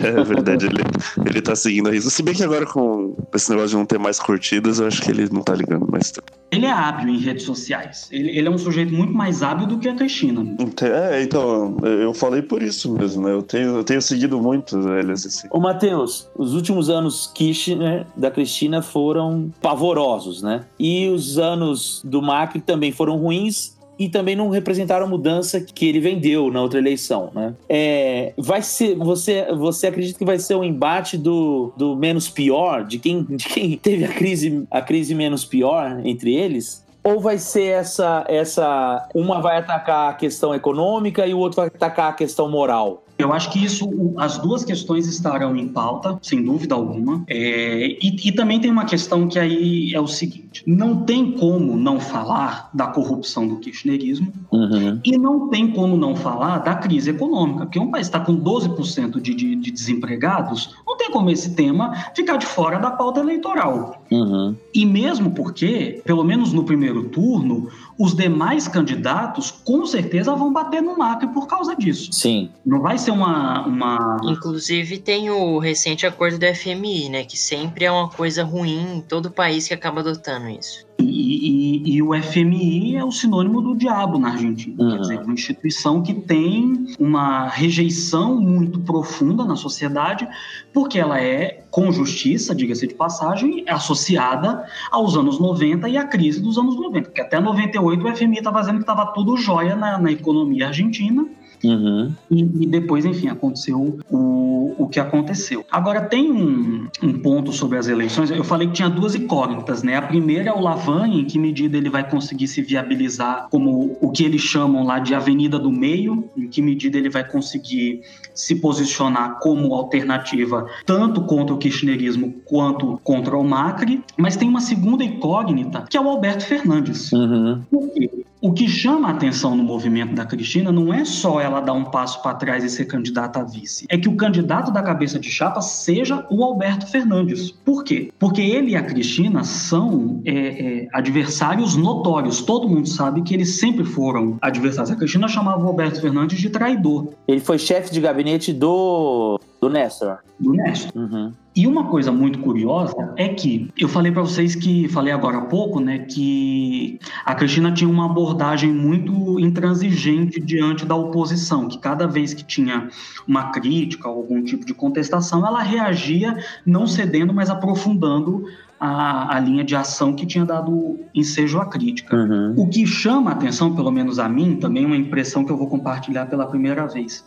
[0.03, 0.83] É verdade, ele,
[1.25, 2.11] ele tá seguindo a isso.
[2.11, 5.11] Se bem que agora com esse negócio de não ter mais curtidas, eu acho que
[5.11, 6.11] ele não tá ligando mais.
[6.51, 8.09] Ele é hábil em redes sociais.
[8.11, 10.45] Ele, ele é um sujeito muito mais hábil do que a Cristina.
[10.81, 13.33] É, então, eu falei por isso mesmo, né?
[13.33, 15.27] Eu tenho, eu tenho seguido muito eles.
[15.27, 15.47] Assim.
[15.51, 20.65] Ô, Matheus, os últimos anos Kirchner da Cristina foram pavorosos, né?
[20.79, 25.89] E os anos do Macri também foram ruins e também não representaram a mudança que
[25.89, 27.55] ele vendeu na outra eleição, né?
[27.69, 32.85] É, vai ser, você, você acredita que vai ser um embate do, do menos pior,
[32.85, 36.85] de quem, de quem teve a crise, a crise menos pior entre eles?
[37.05, 39.07] Ou vai ser essa, essa.
[39.15, 43.04] Uma vai atacar a questão econômica e o outro vai atacar a questão moral?
[43.17, 47.23] Eu acho que isso, as duas questões estarão em pauta, sem dúvida alguma.
[47.29, 51.77] É, e, e, também tem uma questão que aí é o seguinte: não tem como
[51.77, 55.01] não falar da corrupção do kirchnerismo uhum.
[55.05, 59.21] e não tem como não falar da crise econômica, porque um país está com 12%
[59.21, 64.03] de, de, de, desempregados, não tem como esse tema ficar de fora da pauta eleitoral.
[64.11, 64.57] Uhum.
[64.75, 70.83] E mesmo porque, pelo menos no primeiro turno, os demais candidatos com certeza vão bater
[70.83, 72.13] no Macri por causa disso.
[72.13, 72.51] Sim.
[72.65, 74.21] Não vai ser uma, uma.
[74.25, 77.25] Inclusive tem o recente acordo do FMI, né?
[77.25, 80.87] Que sempre é uma coisa ruim em todo país que acaba adotando isso.
[80.99, 84.83] E, e, e, o FMI é o sinônimo do diabo na Argentina.
[84.83, 84.91] Uhum.
[84.91, 90.27] Quer dizer, uma instituição que tem uma rejeição muito profunda na sociedade,
[90.73, 96.41] porque ela é, com justiça, diga-se de passagem, associada aos anos 90 e à crise
[96.41, 97.09] dos anos 90.
[97.09, 101.27] Porque até 98 o FMI estava dizendo que estava tudo jóia na, na economia argentina
[101.63, 102.13] Uhum.
[102.31, 105.65] E, e, depois, enfim, aconteceu o, o que aconteceu.
[105.71, 108.31] Agora, tem um, um ponto sobre as eleições.
[108.31, 109.97] Eu falei que tinha duas incógnitas, né?
[109.97, 114.11] A primeira é o Lavani, em que medida ele vai conseguir se viabilizar como o
[114.11, 118.03] que eles chamam lá de Avenida do Meio, em que medida ele vai conseguir
[118.35, 124.03] se posicionar como alternativa tanto contra o kirchnerismo quanto contra o Macri.
[124.17, 127.13] Mas tem uma segunda incógnita, que é o Alberto Fernandes.
[127.13, 127.63] Uhum.
[127.71, 128.11] Por quê?
[128.45, 131.85] O que chama a atenção no movimento da Cristina não é só ela dar um
[131.85, 135.31] passo para trás e ser candidata a vice, é que o candidato da cabeça de
[135.31, 137.51] chapa seja o Alberto Fernandes.
[137.51, 138.13] Por quê?
[138.19, 142.43] Porque ele e a Cristina são é, é, adversários notórios.
[142.43, 144.91] Todo mundo sabe que eles sempre foram adversários.
[144.91, 147.15] A Cristina chamava o Alberto Fernandes de traidor.
[147.27, 150.19] Ele foi chefe de gabinete do do Néstor.
[150.39, 150.93] Do Néstor.
[150.95, 151.33] Uhum.
[151.57, 155.43] E uma coisa muito curiosa é que eu falei para vocês que falei agora há
[155.43, 162.07] pouco, né, que a Cristina tinha uma abordagem muito intransigente diante da oposição, que cada
[162.07, 162.89] vez que tinha
[163.27, 166.37] uma crítica ou algum tipo de contestação, ela reagia
[166.67, 168.45] não cedendo, mas aprofundando
[168.79, 172.15] a, a, linha de ação que tinha dado ensejo à crítica.
[172.17, 172.55] Uhum.
[172.57, 175.57] O que chama a atenção, pelo menos a mim, também é uma impressão que eu
[175.57, 177.25] vou compartilhar pela primeira vez,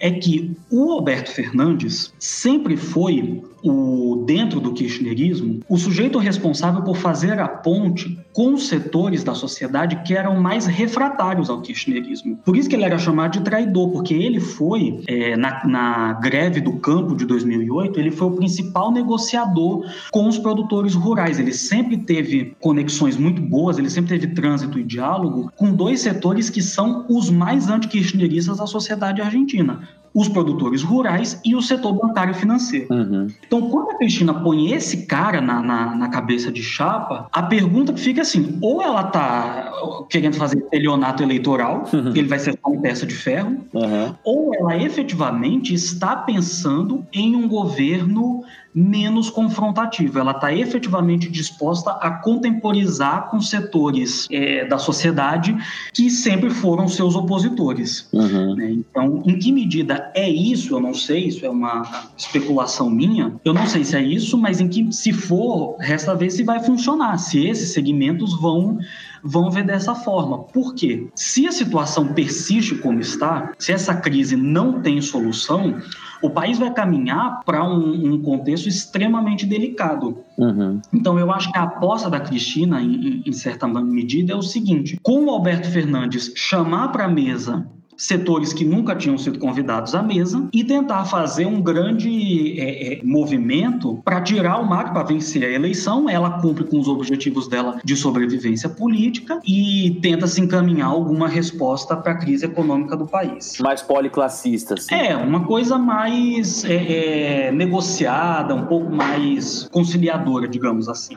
[0.00, 6.96] é que o Alberto Fernandes sempre foi o dentro do kirchnerismo o sujeito responsável por
[6.96, 12.38] fazer a ponte com os setores da sociedade que eram mais refratários ao kirchnerismo.
[12.44, 16.60] Por isso que ele era chamado de traidor, porque ele foi, é, na, na greve
[16.60, 21.38] do campo de 2008, ele foi o principal negociador com os produtores rurais.
[21.38, 26.48] Ele sempre teve conexões muito boas, ele sempre teve trânsito e diálogo com dois setores
[26.48, 32.34] que são os mais anti-kirchneristas da sociedade argentina os produtores rurais e o setor bancário
[32.34, 32.86] financeiro.
[32.90, 33.28] Uhum.
[33.46, 37.92] Então, quando a Cristina põe esse cara na, na, na, cabeça de chapa, a pergunta
[37.92, 39.72] que fica assim: ou ela está
[40.08, 42.08] querendo fazer estelionato eleitoral, uhum.
[42.08, 44.14] ele vai ser uma peça de ferro, uhum.
[44.24, 48.42] ou ela efetivamente está pensando em um governo
[48.74, 50.20] menos confrontativa.
[50.20, 55.56] Ela está efetivamente disposta a contemporizar com setores é, da sociedade
[55.92, 58.08] que sempre foram seus opositores.
[58.12, 58.54] Uhum.
[58.54, 58.70] Né?
[58.70, 60.74] Então, em que medida é isso?
[60.74, 61.82] Eu não sei, isso é uma
[62.16, 63.34] especulação minha.
[63.44, 66.62] Eu não sei se é isso, mas em que, se for, resta ver se vai
[66.62, 68.78] funcionar, se esses segmentos vão
[69.22, 70.38] vão ver dessa forma.
[70.44, 71.08] Por quê?
[71.14, 75.78] Se a situação persiste como está, se essa crise não tem solução,
[76.22, 80.18] o país vai caminhar para um, um, contexto extremamente delicado.
[80.36, 80.80] Uhum.
[80.92, 84.98] Então, eu acho que a aposta da Cristina, em, em certa medida, é o seguinte:
[85.02, 87.66] com o Alberto Fernandes chamar para a mesa
[88.00, 93.00] setores que nunca tinham sido convidados à mesa e tentar fazer um grande é, é,
[93.04, 96.08] movimento para tirar o MAC para vencer a eleição.
[96.08, 101.94] Ela cumpre com os objetivos dela de sobrevivência política e tenta se encaminhar alguma resposta
[101.94, 103.58] para a crise econômica do país.
[103.60, 104.94] Mais policlassista, sim.
[104.94, 111.16] É, uma coisa mais é, é negociada, um pouco mais conciliadora, digamos assim.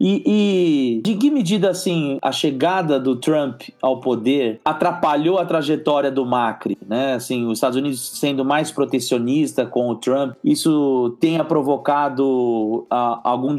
[0.00, 6.10] E, e, de que medida, assim, a chegada do Trump ao poder atrapalhou a trajetória
[6.10, 7.14] do Macri, né?
[7.14, 13.56] Assim, os Estados Unidos sendo mais protecionista com o Trump, isso tenha provocado uh, algum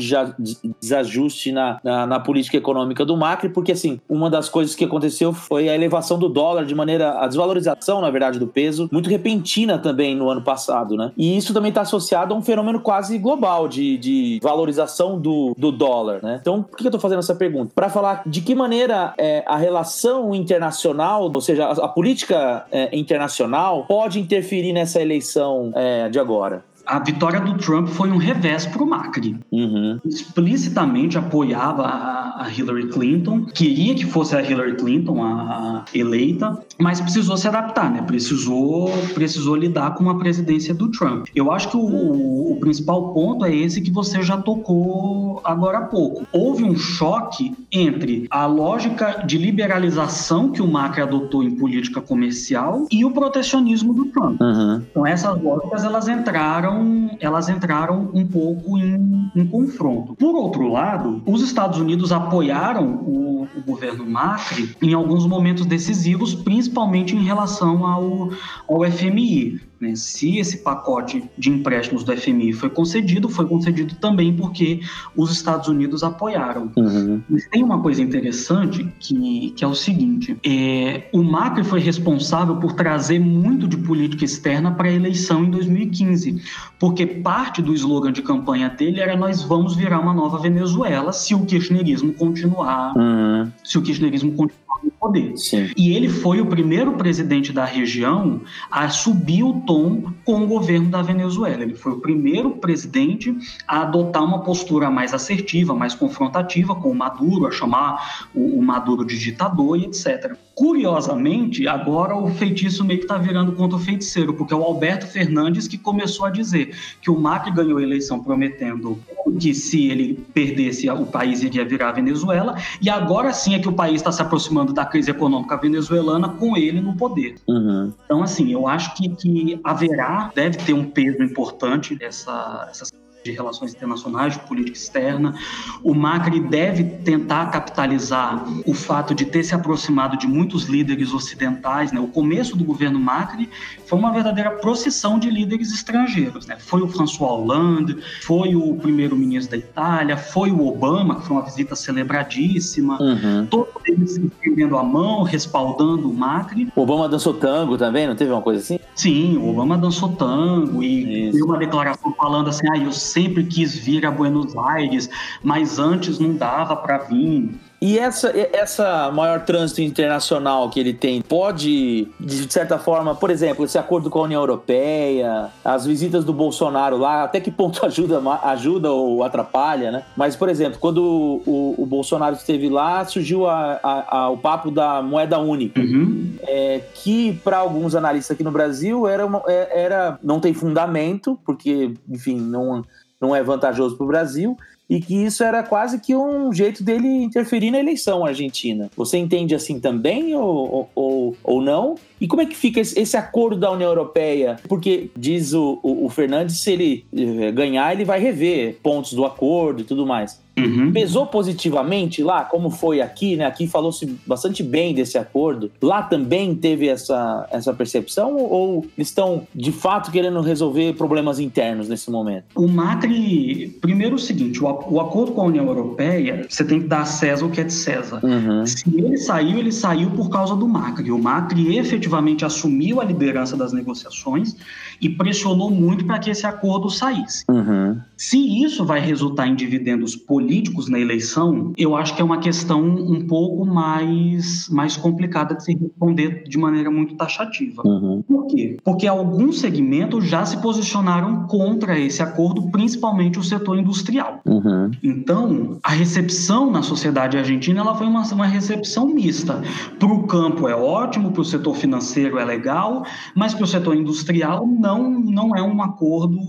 [0.80, 5.34] desajuste na, na, na, política econômica do Macri, porque, assim, uma das coisas que aconteceu
[5.34, 9.78] foi a elevação do dólar de maneira, a desvalorização, na verdade, do peso, muito repentina
[9.78, 11.12] também no ano passado, né?
[11.18, 15.72] E isso também está associado a um fenômeno quase global de, de valorização do, do
[15.72, 16.29] dólar, né?
[16.30, 16.38] Né?
[16.42, 17.72] Então, por que eu estou fazendo essa pergunta?
[17.74, 22.96] Para falar de que maneira é, a relação internacional, ou seja, a, a política é,
[22.96, 28.66] internacional, pode interferir nessa eleição é, de agora a vitória do Trump foi um revés
[28.66, 29.38] para o Macri.
[29.52, 30.00] Uhum.
[30.04, 37.38] Explicitamente apoiava a, Hillary Clinton, queria que fosse a Hillary Clinton a, eleita, mas precisou
[37.38, 38.02] se adaptar, né?
[38.02, 41.28] Precisou, precisou lidar com a presidência do Trump.
[41.36, 45.82] Eu acho que o, o principal ponto é esse que você já tocou agora há
[45.82, 46.26] pouco.
[46.32, 52.88] Houve um choque entre a lógica de liberalização que o Macri adotou em política comercial
[52.90, 54.42] e o protecionismo do Trump.
[54.42, 54.82] Uhum.
[54.90, 56.79] Então essas lógicas elas entraram
[57.20, 60.16] elas entraram um pouco em, em confronto.
[60.16, 66.34] Por outro lado, os Estados Unidos apoiaram o, o governo Macri em alguns momentos decisivos,
[66.34, 68.30] principalmente em relação ao,
[68.68, 69.69] ao FMI.
[69.80, 69.96] Né?
[69.96, 74.82] Se esse pacote de empréstimos do FMI foi concedido, foi concedido também porque
[75.16, 76.72] os Estados Unidos apoiaram.
[76.76, 77.22] Uhum.
[77.30, 82.58] Mas tem uma coisa interessante que, que é o seguinte: é, o Macri foi responsável
[82.58, 86.42] por trazer muito de política externa para a eleição em 2015,
[86.78, 91.34] porque parte do slogan de campanha dele era nós vamos virar uma nova Venezuela se
[91.34, 93.50] o kirchnerismo continuar, uhum.
[93.64, 94.69] se o kirchnerismo continuar
[95.00, 95.38] poder.
[95.38, 95.72] Sim.
[95.76, 100.90] E ele foi o primeiro presidente da região a subir o tom com o governo
[100.90, 101.64] da Venezuela.
[101.64, 103.36] Ele foi o primeiro presidente
[103.68, 108.62] a adotar uma postura mais assertiva, mais confrontativa com o Maduro, a chamar o, o
[108.62, 110.36] Maduro de ditador e etc.
[110.60, 115.08] Curiosamente, agora o feitiço meio que está virando contra o feiticeiro, porque é o Alberto
[115.08, 119.00] Fernandes que começou a dizer que o Macri ganhou a eleição prometendo
[119.40, 123.70] que se ele perdesse o país iria virar a Venezuela, e agora sim é que
[123.70, 127.36] o país está se aproximando da crise econômica venezuelana com ele no poder.
[127.48, 127.94] Uhum.
[128.04, 132.86] Então, assim, eu acho que, que haverá, deve ter um peso importante essa, essa
[133.30, 135.36] de relações internacionais, de política externa.
[135.84, 141.92] O Macri deve tentar capitalizar o fato de ter se aproximado de muitos líderes ocidentais.
[141.92, 142.00] Né?
[142.00, 143.50] O começo do governo Macri
[143.86, 146.46] foi uma verdadeira procissão de líderes estrangeiros.
[146.46, 146.58] Né?
[146.60, 151.46] Foi o François Hollande, foi o primeiro-ministro da Itália, foi o Obama, que foi uma
[151.46, 153.02] visita celebradíssima.
[153.02, 153.46] Uhum.
[153.50, 156.72] Todos eles estendendo a mão, respaldando o Macri.
[156.76, 158.80] O Obama dançou tango também, não teve uma coisa assim?
[158.96, 163.76] Sim, o Obama dançou tango e deu uma declaração falando assim, ah, eu sempre quis
[163.76, 165.10] vir a Buenos Aires,
[165.44, 167.50] mas antes não dava para vir.
[167.82, 173.64] E essa, essa maior trânsito internacional que ele tem pode, de certa forma, por exemplo,
[173.64, 178.22] esse acordo com a União Europeia, as visitas do Bolsonaro lá, até que ponto ajuda,
[178.44, 180.04] ajuda ou atrapalha, né?
[180.16, 181.02] Mas, por exemplo, quando
[181.46, 186.34] o, o Bolsonaro esteve lá, surgiu a, a, a, o papo da moeda única, uhum.
[186.42, 191.40] é, que para alguns analistas aqui no Brasil era, uma, é, era não tem fundamento,
[191.46, 192.84] porque, enfim, não,
[193.20, 194.58] não é vantajoso para o Brasil
[194.90, 198.90] e que isso era quase que um jeito dele interferir na eleição argentina.
[198.98, 201.96] Você entende assim também ou, ou, ou não?
[202.20, 204.58] E como é que fica esse acordo da União Europeia?
[204.68, 209.26] Porque diz o, o, o Fernandes, se ele eh, ganhar, ele vai rever pontos do
[209.26, 210.42] acordo e tudo mais.
[210.66, 210.92] Uhum.
[210.92, 213.46] pesou positivamente lá, como foi aqui, né?
[213.46, 215.72] Aqui falou-se bastante bem desse acordo.
[215.82, 222.10] Lá também teve essa, essa percepção ou estão de fato querendo resolver problemas internos nesse
[222.10, 222.46] momento?
[222.56, 226.88] O Macri, primeiro o seguinte, o, o acordo com a União Europeia, você tem que
[226.88, 228.20] dar a César o que é de César.
[228.24, 228.66] Uhum.
[228.66, 231.12] Se ele saiu, ele saiu por causa do Macri.
[231.12, 234.56] O Macri efetivamente assumiu a liderança das negociações
[235.02, 237.46] e pressionou muito para que esse acordo saísse.
[237.50, 237.98] Uhum.
[238.18, 242.84] Se isso vai resultar em dividendos políticos na eleição, eu acho que é uma questão
[242.84, 247.82] um pouco mais, mais complicada de se responder de maneira muito taxativa.
[247.86, 248.22] Uhum.
[248.28, 248.78] Por quê?
[248.84, 254.42] Porque alguns segmentos já se posicionaram contra esse acordo, principalmente o setor industrial.
[254.46, 254.92] Uhum.
[255.02, 259.62] Então, a recepção na sociedade argentina ela foi uma, uma recepção mista.
[259.98, 263.04] Para o campo é ótimo, para o setor financeiro é legal,
[263.36, 266.40] mas para o setor industrial não, não é um acordo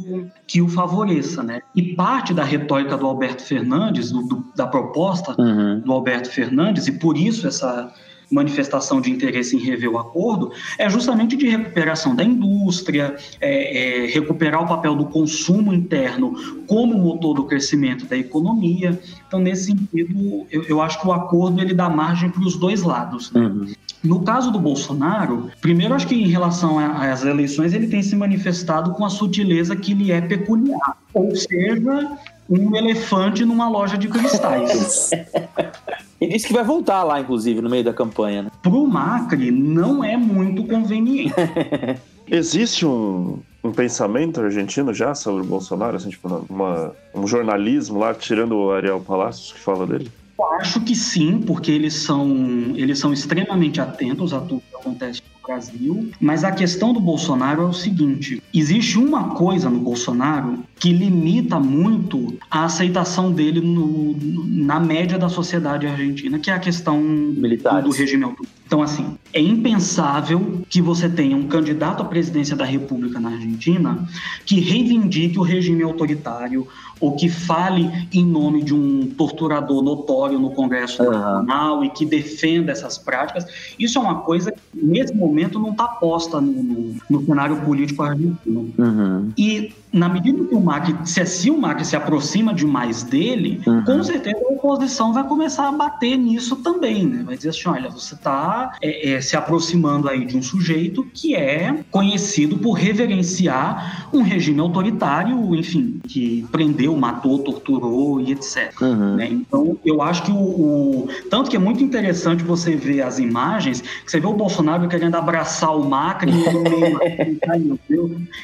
[0.47, 1.43] que o favoreça.
[1.43, 1.61] Né?
[1.75, 5.81] E parte da retórica do Alberto Fernandes, do, do, da proposta uhum.
[5.81, 7.93] do Alberto Fernandes, e por isso essa
[8.31, 14.07] manifestação de interesse em rever o acordo é justamente de recuperação da indústria, é, é,
[14.07, 16.35] recuperar o papel do consumo interno
[16.67, 18.99] como motor do crescimento da economia.
[19.27, 22.83] Então, nesse sentido, eu, eu acho que o acordo ele dá margem para os dois
[22.83, 23.33] lados.
[23.33, 23.41] Né?
[23.41, 23.73] Uhum.
[24.03, 28.93] No caso do Bolsonaro, primeiro acho que em relação às eleições ele tem se manifestado
[28.93, 32.17] com a sutileza que lhe é peculiar, ou seja,
[32.49, 35.11] um elefante numa loja de cristais.
[36.21, 38.43] E disse que vai voltar lá, inclusive, no meio da campanha.
[38.43, 38.51] Né?
[38.63, 41.33] Pro Macri, não é muito conveniente.
[42.29, 48.13] Existe um, um pensamento argentino já sobre o Bolsonaro, assim, tipo, uma, um jornalismo lá,
[48.13, 50.13] tirando o Ariel Palacios, que fala dele?
[50.59, 56.11] Acho que sim, porque eles são, eles são extremamente atentos a tudo acontece Brasil.
[56.21, 61.59] Mas a questão do Bolsonaro é o seguinte: existe uma coisa no Bolsonaro que limita
[61.59, 64.17] muito a aceitação dele no,
[64.65, 67.85] na média da sociedade argentina, que é a questão Militares.
[67.85, 68.61] do regime autoritário.
[68.67, 74.09] Então, assim, é impensável que você tenha um candidato à presidência da República na Argentina
[74.47, 76.69] que reivindique o regime autoritário
[77.01, 81.11] ou que fale em nome de um torturador notório no Congresso uhum.
[81.11, 83.47] Nacional e que defenda essas práticas.
[83.79, 88.03] Isso é uma coisa que, nesse momento, não está posta no, no, no, cenário político
[88.03, 88.73] argentino.
[88.79, 89.33] Uhum.
[89.37, 93.85] E na medida que o Macri, se, se o Macri se aproxima demais dele, uhum.
[93.85, 97.23] com certeza a oposição vai começar a bater nisso também, né?
[97.25, 101.35] Vai dizer assim, olha, você está é, é, se aproximando aí de um sujeito que
[101.35, 108.73] é conhecido por reverenciar um regime autoritário, enfim, que prendeu, matou, torturou e etc.
[108.81, 109.17] Uhum.
[109.17, 109.29] Né?
[109.31, 113.81] Então, eu acho que o, o, Tanto que é muito interessante você ver as imagens,
[113.81, 116.33] que você vê o Bolsonaro querendo abraçar o Macri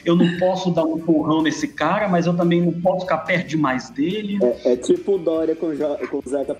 [0.04, 3.48] eu não posso dar um porrão nesse cara, mas eu também não posso ficar perto
[3.48, 4.38] demais dele.
[4.42, 5.68] É, é tipo o Dória com,
[6.08, 6.56] com o Zeca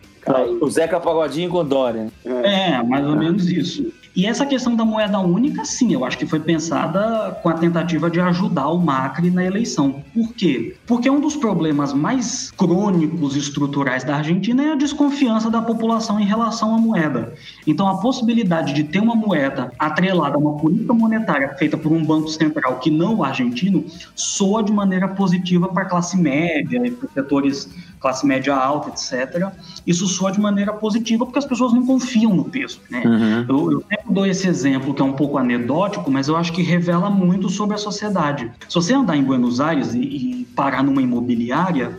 [0.61, 2.09] O Zeca Pagodinho com o Dória.
[2.25, 3.93] É, é mais ou menos isso.
[4.17, 8.09] E essa questão da moeda única, sim, eu acho que foi pensada com a tentativa
[8.09, 10.03] de ajudar o Macri na eleição.
[10.15, 10.75] Por quê?
[10.87, 16.25] Porque um dos problemas mais crônicos estruturais da Argentina é a desconfiança da população em
[16.25, 17.35] relação à moeda.
[17.67, 22.03] Então, a possibilidade de ter uma moeda atrelada a uma política monetária feita por um
[22.03, 23.85] banco central que não o argentino
[24.15, 27.69] soa de maneira positiva para a classe média e para setores
[28.01, 29.51] classe média alta, etc.
[29.87, 32.81] Isso soa de maneira positiva porque as pessoas não confiam no peso.
[32.91, 33.03] Né?
[33.05, 33.47] Uhum.
[33.49, 36.63] Eu, eu sempre dou esse exemplo que é um pouco anedótico, mas eu acho que
[36.63, 38.51] revela muito sobre a sociedade.
[38.69, 41.97] Se você andar em Buenos Aires e, e parar numa imobiliária,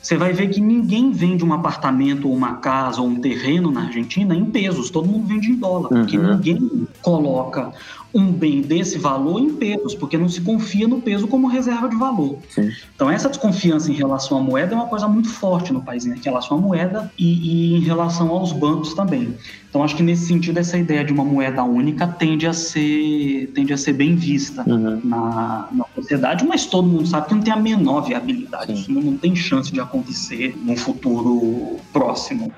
[0.00, 3.82] você vai ver que ninguém vende um apartamento ou uma casa ou um terreno na
[3.82, 6.00] Argentina em pesos, todo mundo vende em dólar, uhum.
[6.00, 7.70] porque ninguém coloca
[8.12, 11.96] um bem desse valor em pesos, porque não se confia no peso como reserva de
[11.96, 12.38] valor.
[12.48, 12.70] Sim.
[12.94, 16.16] Então, essa desconfiança em relação à moeda é uma coisa muito forte no país, né?
[16.16, 19.34] em relação à moeda e, e, em relação aos bancos também.
[19.68, 23.72] Então, acho que nesse sentido, essa ideia de uma moeda única tende a ser, tende
[23.72, 25.00] a ser bem vista uhum.
[25.04, 28.80] na, na sociedade, mas todo mundo sabe que não tem a menor viabilidade, Sim.
[28.80, 32.52] isso não, não tem chance de acontecer num futuro próximo.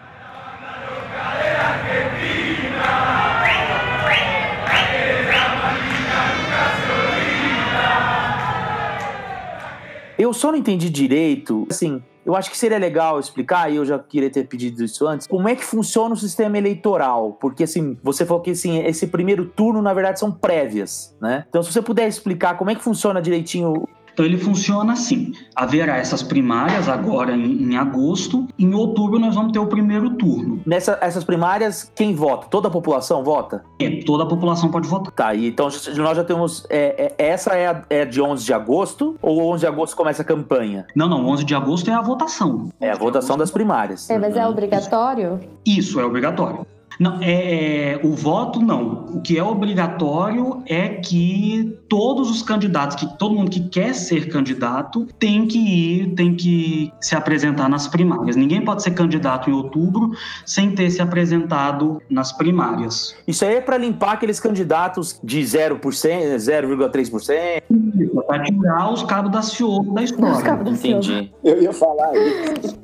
[10.18, 13.98] Eu só não entendi direito, assim, eu acho que seria legal explicar, e eu já
[13.98, 17.36] queria ter pedido isso antes, como é que funciona o sistema eleitoral.
[17.40, 21.44] Porque, assim, você falou que assim, esse primeiro turno, na verdade, são prévias, né?
[21.48, 25.96] Então, se você puder explicar como é que funciona direitinho Então ele funciona assim: haverá
[25.96, 30.60] essas primárias agora em, em, agosto, em outubro nós vamos ter o primeiro turno.
[30.66, 32.46] Nessas essas primárias, quem vota?
[32.48, 33.64] Toda a população vota?
[33.80, 35.12] É, toda a população pode votar.
[35.12, 36.66] Tá, e então nós já temos.
[36.68, 40.22] É, é, essa é, a, é de 11 de agosto ou 11 de agosto começa
[40.22, 40.86] a campanha?
[40.94, 42.70] Não, não, 11 de agosto é a votação.
[42.80, 44.08] É a votação das primárias.
[44.10, 45.40] É, mas é obrigatório?
[45.64, 46.66] Isso, é obrigatório.
[46.98, 49.06] Não, é, é, o voto não.
[49.14, 54.28] O que é obrigatório é que todos os candidatos, que todo mundo que quer ser
[54.28, 58.36] candidato, tem que ir, tem que se apresentar nas primárias.
[58.36, 60.12] Ninguém pode ser candidato em outubro
[60.46, 63.14] sem ter se apresentado nas primárias.
[63.26, 67.62] Isso aí é para limpar aqueles candidatos de 0%, 0,3%?
[67.70, 70.62] Isso, para tirar os cabos da Ciolo da história.
[70.70, 71.32] Entendi.
[71.44, 72.81] Eu ia falar isso.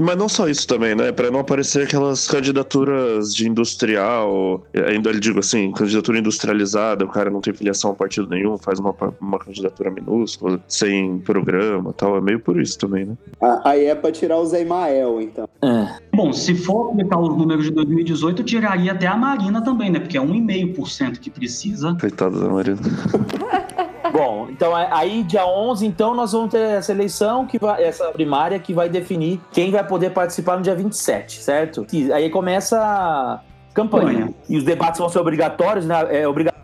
[0.00, 1.12] Mas não só isso também, né?
[1.12, 7.30] Para não aparecer aquelas candidaturas de industrial, ainda lhe digo assim, candidatura industrializada, o cara
[7.30, 12.16] não tem filiação a partido nenhum, faz uma, uma candidatura minúscula, sem programa tal.
[12.16, 13.16] É meio por isso também, né?
[13.64, 15.48] Aí é pra tirar o Zé Mael, então.
[15.62, 15.88] É.
[16.14, 20.00] Bom, se for aplicar os números de 2018, tiraria até a Marina também, né?
[20.00, 21.96] Porque é 1,5% que precisa.
[22.00, 22.78] Coitada da Marina.
[24.18, 28.58] Bom, então aí dia 11, então nós vamos ter essa eleição que vai essa primária
[28.58, 31.86] que vai definir quem vai poder participar no dia 27, certo?
[31.92, 33.40] E aí começa a
[33.72, 34.34] campanha.
[34.48, 36.20] E os debates vão ser obrigatórios, né?
[36.20, 36.58] É obrigatório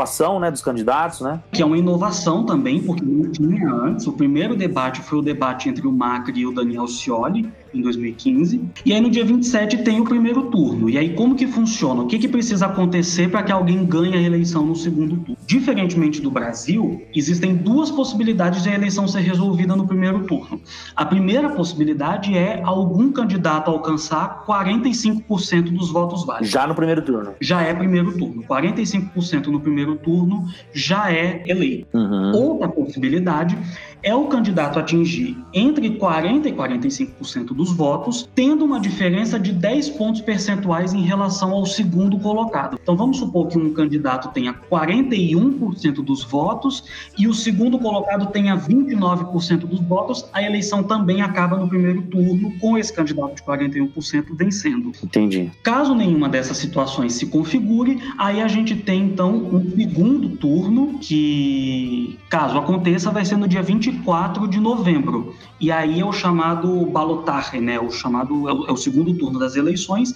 [0.00, 1.40] participação né, dos candidatos, né?
[1.52, 4.06] Que é uma inovação também, porque não tinha antes.
[4.06, 8.60] O primeiro debate foi o debate entre o Macri e o Daniel Scioli, em 2015.
[8.84, 10.88] E aí no dia 27 tem o primeiro turno.
[10.88, 12.02] E aí como que funciona?
[12.02, 15.36] O que, que precisa acontecer para que alguém ganhe a eleição no segundo turno?
[15.46, 20.60] Diferentemente do Brasil, existem duas possibilidades de a eleição ser resolvida no primeiro turno.
[20.94, 26.50] A primeira possibilidade é algum candidato alcançar 45% dos votos válidos.
[26.50, 27.34] Já no primeiro turno.
[27.40, 28.42] Já é primeiro turno.
[28.44, 31.88] 45% no primeiro turno já é eleito.
[31.96, 32.32] Uhum.
[32.34, 33.56] Outra possibilidade
[34.02, 39.90] é o candidato atingir entre 40% e 45% dos votos, tendo uma diferença de 10
[39.90, 42.78] pontos percentuais em relação ao segundo colocado.
[42.80, 46.84] Então vamos supor que um candidato tenha 41% dos votos
[47.18, 52.52] e o segundo colocado tenha 29% dos votos, a eleição também acaba no primeiro turno
[52.58, 54.92] com esse candidato de 41% vencendo.
[55.02, 55.50] Entendi.
[55.62, 62.18] Caso nenhuma dessas situações se configure, aí a gente tem então um segundo turno que,
[62.28, 65.34] caso aconteça, vai ser no dia 20 24 de novembro.
[65.60, 67.78] E aí é o chamado balotage, né?
[67.78, 70.14] O chamado é o, é o segundo turno das eleições.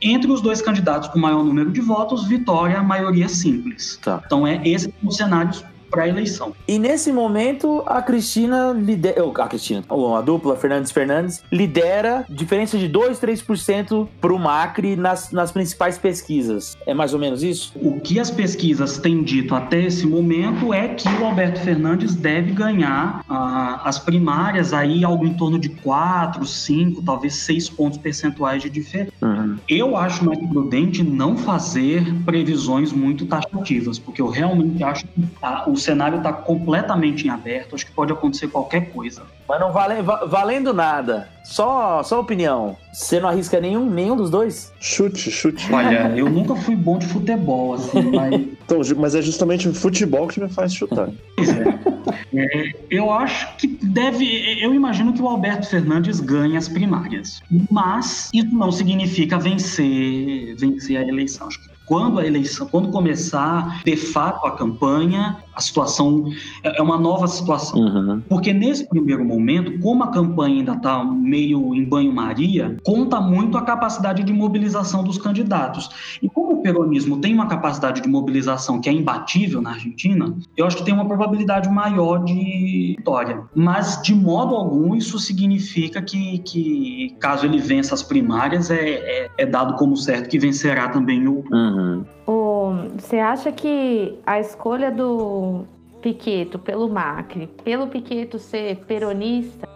[0.00, 3.98] Entre os dois candidatos com maior número de votos, vitória, maioria simples.
[4.02, 4.22] Tá.
[4.24, 5.52] Então é esse o cenário
[5.94, 6.52] para a eleição.
[6.66, 9.24] E nesse momento, a Cristina lidera.
[9.38, 15.30] A Cristina, a dupla Fernandes Fernandes lidera diferença de 2, 3% para o Macri nas,
[15.30, 16.76] nas principais pesquisas.
[16.86, 17.72] É mais ou menos isso?
[17.76, 22.52] O que as pesquisas têm dito até esse momento é que o Alberto Fernandes deve
[22.52, 28.62] ganhar ah, as primárias aí algo em torno de 4, 5, talvez 6 pontos percentuais
[28.62, 29.12] de diferença.
[29.22, 29.56] Uhum.
[29.68, 35.68] Eu acho mais prudente não fazer previsões muito taxativas, porque eu realmente acho que ah,
[35.68, 39.22] os cenário está completamente em aberto, acho que pode acontecer qualquer coisa.
[39.48, 41.28] Mas não vale, valendo nada.
[41.44, 42.76] Só, só opinião.
[42.94, 44.72] Você não arrisca nenhum, nenhum dos dois?
[44.78, 45.70] Chute, chute.
[45.72, 48.34] Olha, eu nunca fui bom de futebol, assim, mas.
[48.34, 51.08] Então, mas é justamente o futebol que me faz chutar.
[51.38, 52.04] É.
[52.36, 54.24] É, eu acho que deve.
[54.62, 57.40] Eu imagino que o Alberto Fernandes ganhe as primárias.
[57.70, 61.48] Mas isso não significa vencer, vencer a eleição.
[61.48, 66.82] Acho que quando a eleição, quando começar de fato a campanha, a situação é, é
[66.82, 67.78] uma nova situação.
[67.78, 68.22] Uhum.
[68.28, 73.62] Porque nesse primeiro momento, como a campanha ainda está meio em banho-maria, conta muito a
[73.62, 76.18] capacidade de mobilização dos candidatos.
[76.22, 80.66] E como o peronismo tem uma capacidade de mobilização que é imbatível na Argentina, eu
[80.66, 83.42] acho que tem uma probabilidade maior de vitória.
[83.54, 89.30] Mas, de modo algum, isso significa que, que caso ele vença as primárias, é, é,
[89.38, 91.44] é dado como certo que vencerá também o.
[91.50, 92.04] Uhum.
[92.26, 95.64] O, você acha que a escolha do
[96.02, 99.68] Piqueto pelo Macri, pelo Piqueto ser peronista,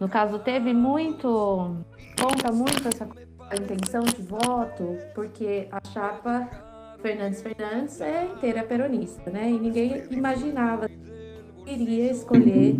[0.00, 1.76] no caso teve muito,
[2.18, 3.08] conta muito essa
[3.54, 6.48] intenção de voto, porque a chapa
[7.00, 9.50] Fernandes Fernandes é inteira peronista, né?
[9.50, 12.76] E ninguém imaginava que iria escolher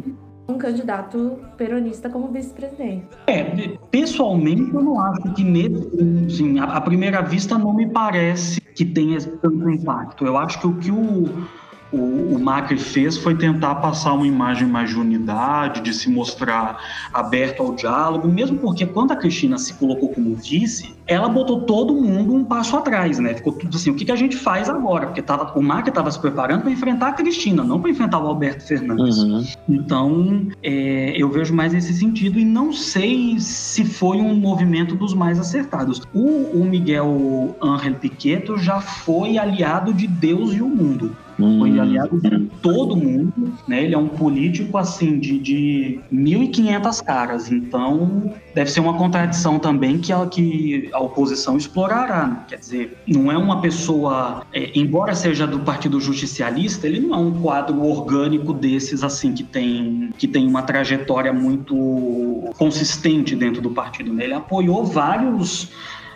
[0.49, 3.07] um candidato peronista como vice-presidente.
[3.27, 3.45] É,
[3.91, 5.89] pessoalmente eu não acho que nesse,
[6.27, 10.25] assim, à primeira vista não me parece que tenha tanto impacto.
[10.25, 11.47] Eu acho que o que o,
[11.93, 16.79] o, o, Macri fez foi tentar passar uma imagem mais de unidade, de se mostrar
[17.13, 21.95] aberto ao diálogo, mesmo porque quando a Cristina se colocou como vice, ela botou todo
[21.95, 23.35] mundo um passo atrás, né?
[23.35, 25.07] Ficou tudo assim, o que, que a gente faz agora?
[25.07, 28.27] Porque tava, o Macri estava se preparando para enfrentar a Cristina, não para enfrentar o
[28.27, 29.19] Alberto Fernandes.
[29.19, 29.45] Uhum.
[29.69, 35.15] Então, é, eu vejo mais nesse sentido e não sei se foi um movimento dos
[35.15, 36.03] mais acertados.
[36.13, 41.17] O, o Miguel Ángel Piqueto já foi aliado de Deus e o mundo.
[41.39, 41.81] Foi hum.
[41.81, 43.85] aliado de todo mundo, né?
[43.85, 47.53] Ele é um político, assim, de, de 1.500 caras.
[47.53, 52.27] Então, deve ser uma contradição também que a, que a oposição explorará.
[52.27, 52.45] Né?
[52.49, 54.45] Quer dizer, não é uma pessoa...
[54.53, 59.45] É, embora seja do Partido Justicialista, ele não é um quadro orgânico desses, assim, que
[59.45, 64.13] tem, que tem uma trajetória muito consistente dentro do partido.
[64.13, 64.25] Né?
[64.25, 65.71] Ele apoiou vários...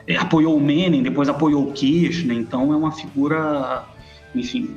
[0.05, 3.85] É, apoiou o Menem, depois apoiou o Kirchner, então é uma figura,
[4.35, 4.69] enfim,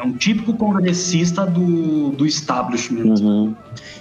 [0.00, 3.20] é um típico congressista do, do establishment.
[3.20, 3.54] Uhum.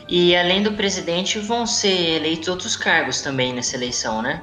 [0.08, 4.42] E além do presidente, vão ser eleitos outros cargos também nessa eleição, né?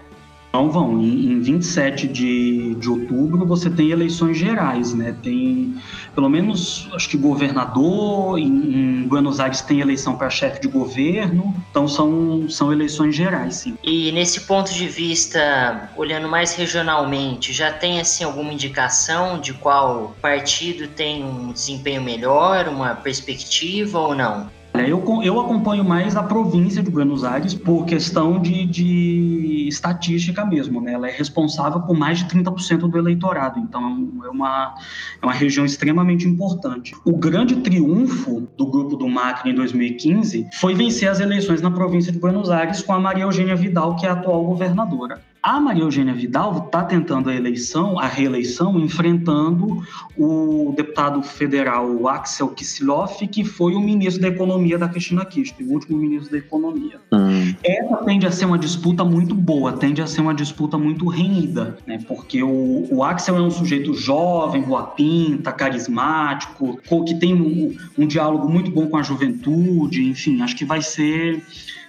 [0.52, 1.00] Não vão.
[1.00, 5.14] Em, em 27 de, de outubro você tem eleições gerais, né?
[5.22, 5.74] Tem
[6.16, 11.54] pelo menos, acho que governador, em, em Buenos Aires tem eleição para chefe de governo,
[11.70, 13.76] então são, são eleições gerais, sim.
[13.84, 20.16] E nesse ponto de vista, olhando mais regionalmente, já tem assim alguma indicação de qual
[20.22, 24.55] partido tem um desempenho melhor, uma perspectiva ou não?
[24.84, 30.80] Eu, eu acompanho mais a província de Buenos Aires por questão de, de estatística mesmo,
[30.80, 30.92] né?
[30.92, 34.74] Ela é responsável por mais de 30% do eleitorado, então é uma,
[35.20, 36.94] é uma região extremamente importante.
[37.04, 42.12] O grande triunfo do grupo do Macri em 2015 foi vencer as eleições na província
[42.12, 45.20] de Buenos Aires com a Maria Eugênia Vidal, que é a atual governadora.
[45.46, 49.80] A Maria Eugênia Vidal está tentando a eleição, a reeleição, enfrentando
[50.18, 55.72] o deputado federal Axel Kicillof, que foi o ministro da Economia da Cristina Kirchner, o
[55.72, 57.00] último ministro da Economia.
[57.12, 57.54] Hum.
[57.62, 61.78] Essa tende a ser uma disputa muito boa, tende a ser uma disputa muito renhida,
[61.86, 62.00] né?
[62.08, 68.04] porque o, o Axel é um sujeito jovem, boa pinta, carismático, que tem um, um
[68.04, 71.40] diálogo muito bom com a juventude, enfim, acho que vai ser,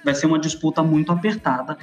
[0.05, 1.75] vai ser uma disputa muito apertada.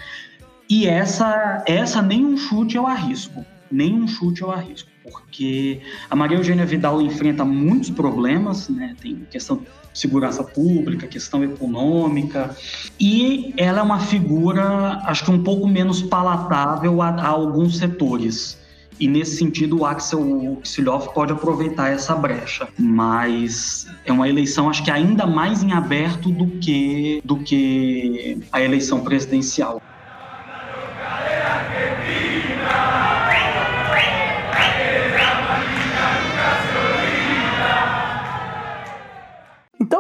[0.69, 3.45] E essa, essa nenhum chute eu arrisco.
[3.71, 4.89] Nenhum chute eu arrisco.
[5.03, 8.95] Porque a Maria Eugênia Vidal enfrenta muitos problemas, né?
[9.01, 12.57] Tem questão de segurança pública, questão econômica,
[12.99, 18.59] e ela é uma figura, acho que um pouco menos palatável a, a alguns setores.
[18.99, 22.69] E nesse sentido, o Axel Kicillof pode aproveitar essa brecha.
[22.79, 28.63] Mas é uma eleição, acho que ainda mais em aberto do que, do que a
[28.63, 29.83] eleição presidencial.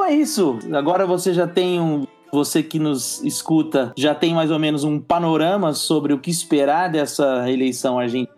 [0.05, 0.59] Então é isso.
[0.74, 2.06] Agora você já tem um.
[2.31, 6.90] Você que nos escuta já tem mais ou menos um panorama sobre o que esperar
[6.90, 8.35] dessa eleição argentina,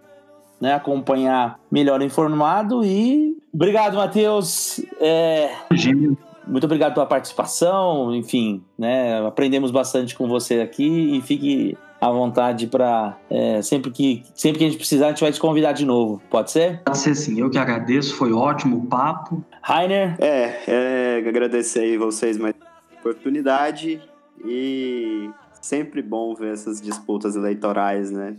[0.60, 0.74] né?
[0.74, 3.36] Acompanhar melhor informado e.
[3.52, 4.80] Obrigado, Matheus.
[5.00, 5.50] É...
[6.46, 8.14] Muito obrigado pela participação.
[8.14, 9.26] Enfim, né?
[9.26, 14.64] Aprendemos bastante com você aqui e fique à vontade para é, sempre que sempre que
[14.64, 16.20] a gente precisar a gente vai te convidar de novo.
[16.30, 16.82] Pode ser?
[16.84, 17.38] Pode ser sim.
[17.40, 18.14] Eu que agradeço.
[18.14, 19.44] Foi ótimo o papo.
[19.62, 20.16] Rainer?
[20.20, 22.54] É, é agradecer aí vocês mais
[22.98, 24.00] oportunidade
[24.44, 28.36] e sempre bom ver essas disputas eleitorais, né?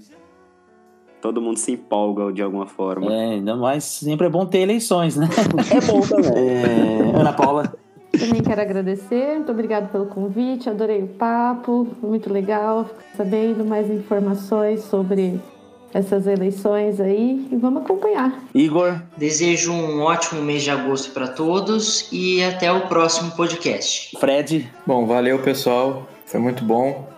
[1.21, 3.11] Todo mundo se empolga de alguma forma.
[3.11, 5.27] É, ainda mais sempre é bom ter eleições, né?
[5.75, 6.31] é bom também.
[6.37, 7.73] É, Ana Paula?
[8.11, 14.81] Também quero agradecer, muito obrigado pelo convite, adorei o papo, muito legal, sabendo mais informações
[14.81, 15.39] sobre
[15.93, 17.47] essas eleições aí.
[17.51, 18.43] E vamos acompanhar.
[18.53, 24.17] Igor, desejo um ótimo mês de agosto para todos e até o próximo podcast.
[24.19, 27.16] Fred, bom, valeu pessoal, foi muito bom.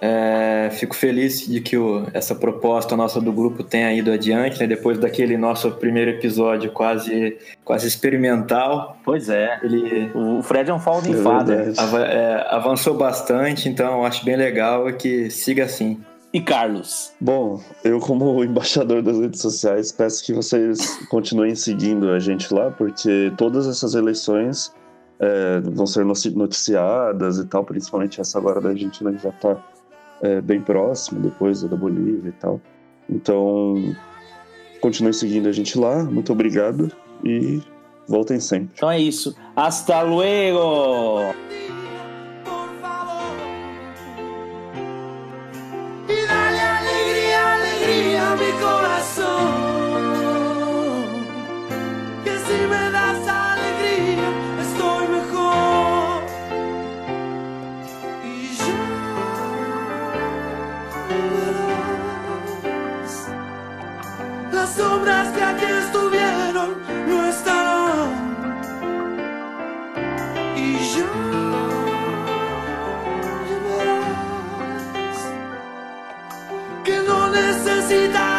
[0.00, 4.66] É, fico feliz de que o, essa proposta nossa do grupo tenha ido adiante, né?
[4.66, 8.98] depois daquele nosso primeiro episódio quase, quase experimental.
[9.04, 9.58] Pois é.
[9.62, 11.72] Ele, o Fred é um falso de fada.
[12.08, 15.98] É, avançou bastante, então acho bem legal que siga assim.
[16.34, 17.12] E Carlos?
[17.20, 22.72] Bom, eu como embaixador das redes sociais peço que vocês continuem seguindo a gente lá,
[22.72, 24.74] porque todas essas eleições
[25.20, 29.56] é, vão ser noticiadas e tal, principalmente essa agora da Argentina que já está
[30.22, 32.60] é, bem próximo, depois da Bolívia e tal.
[33.08, 33.94] Então,
[34.80, 36.02] continue seguindo a gente lá.
[36.02, 36.90] Muito obrigado
[37.24, 37.62] e
[38.08, 38.70] voltem sempre.
[38.74, 39.36] Então é isso.
[39.56, 41.34] Hasta luego!
[64.94, 66.70] Sombras que aquí estuvieron
[67.08, 68.10] no estarán.
[70.56, 71.10] Y ya
[73.66, 75.18] verás
[76.84, 78.33] que no necesitas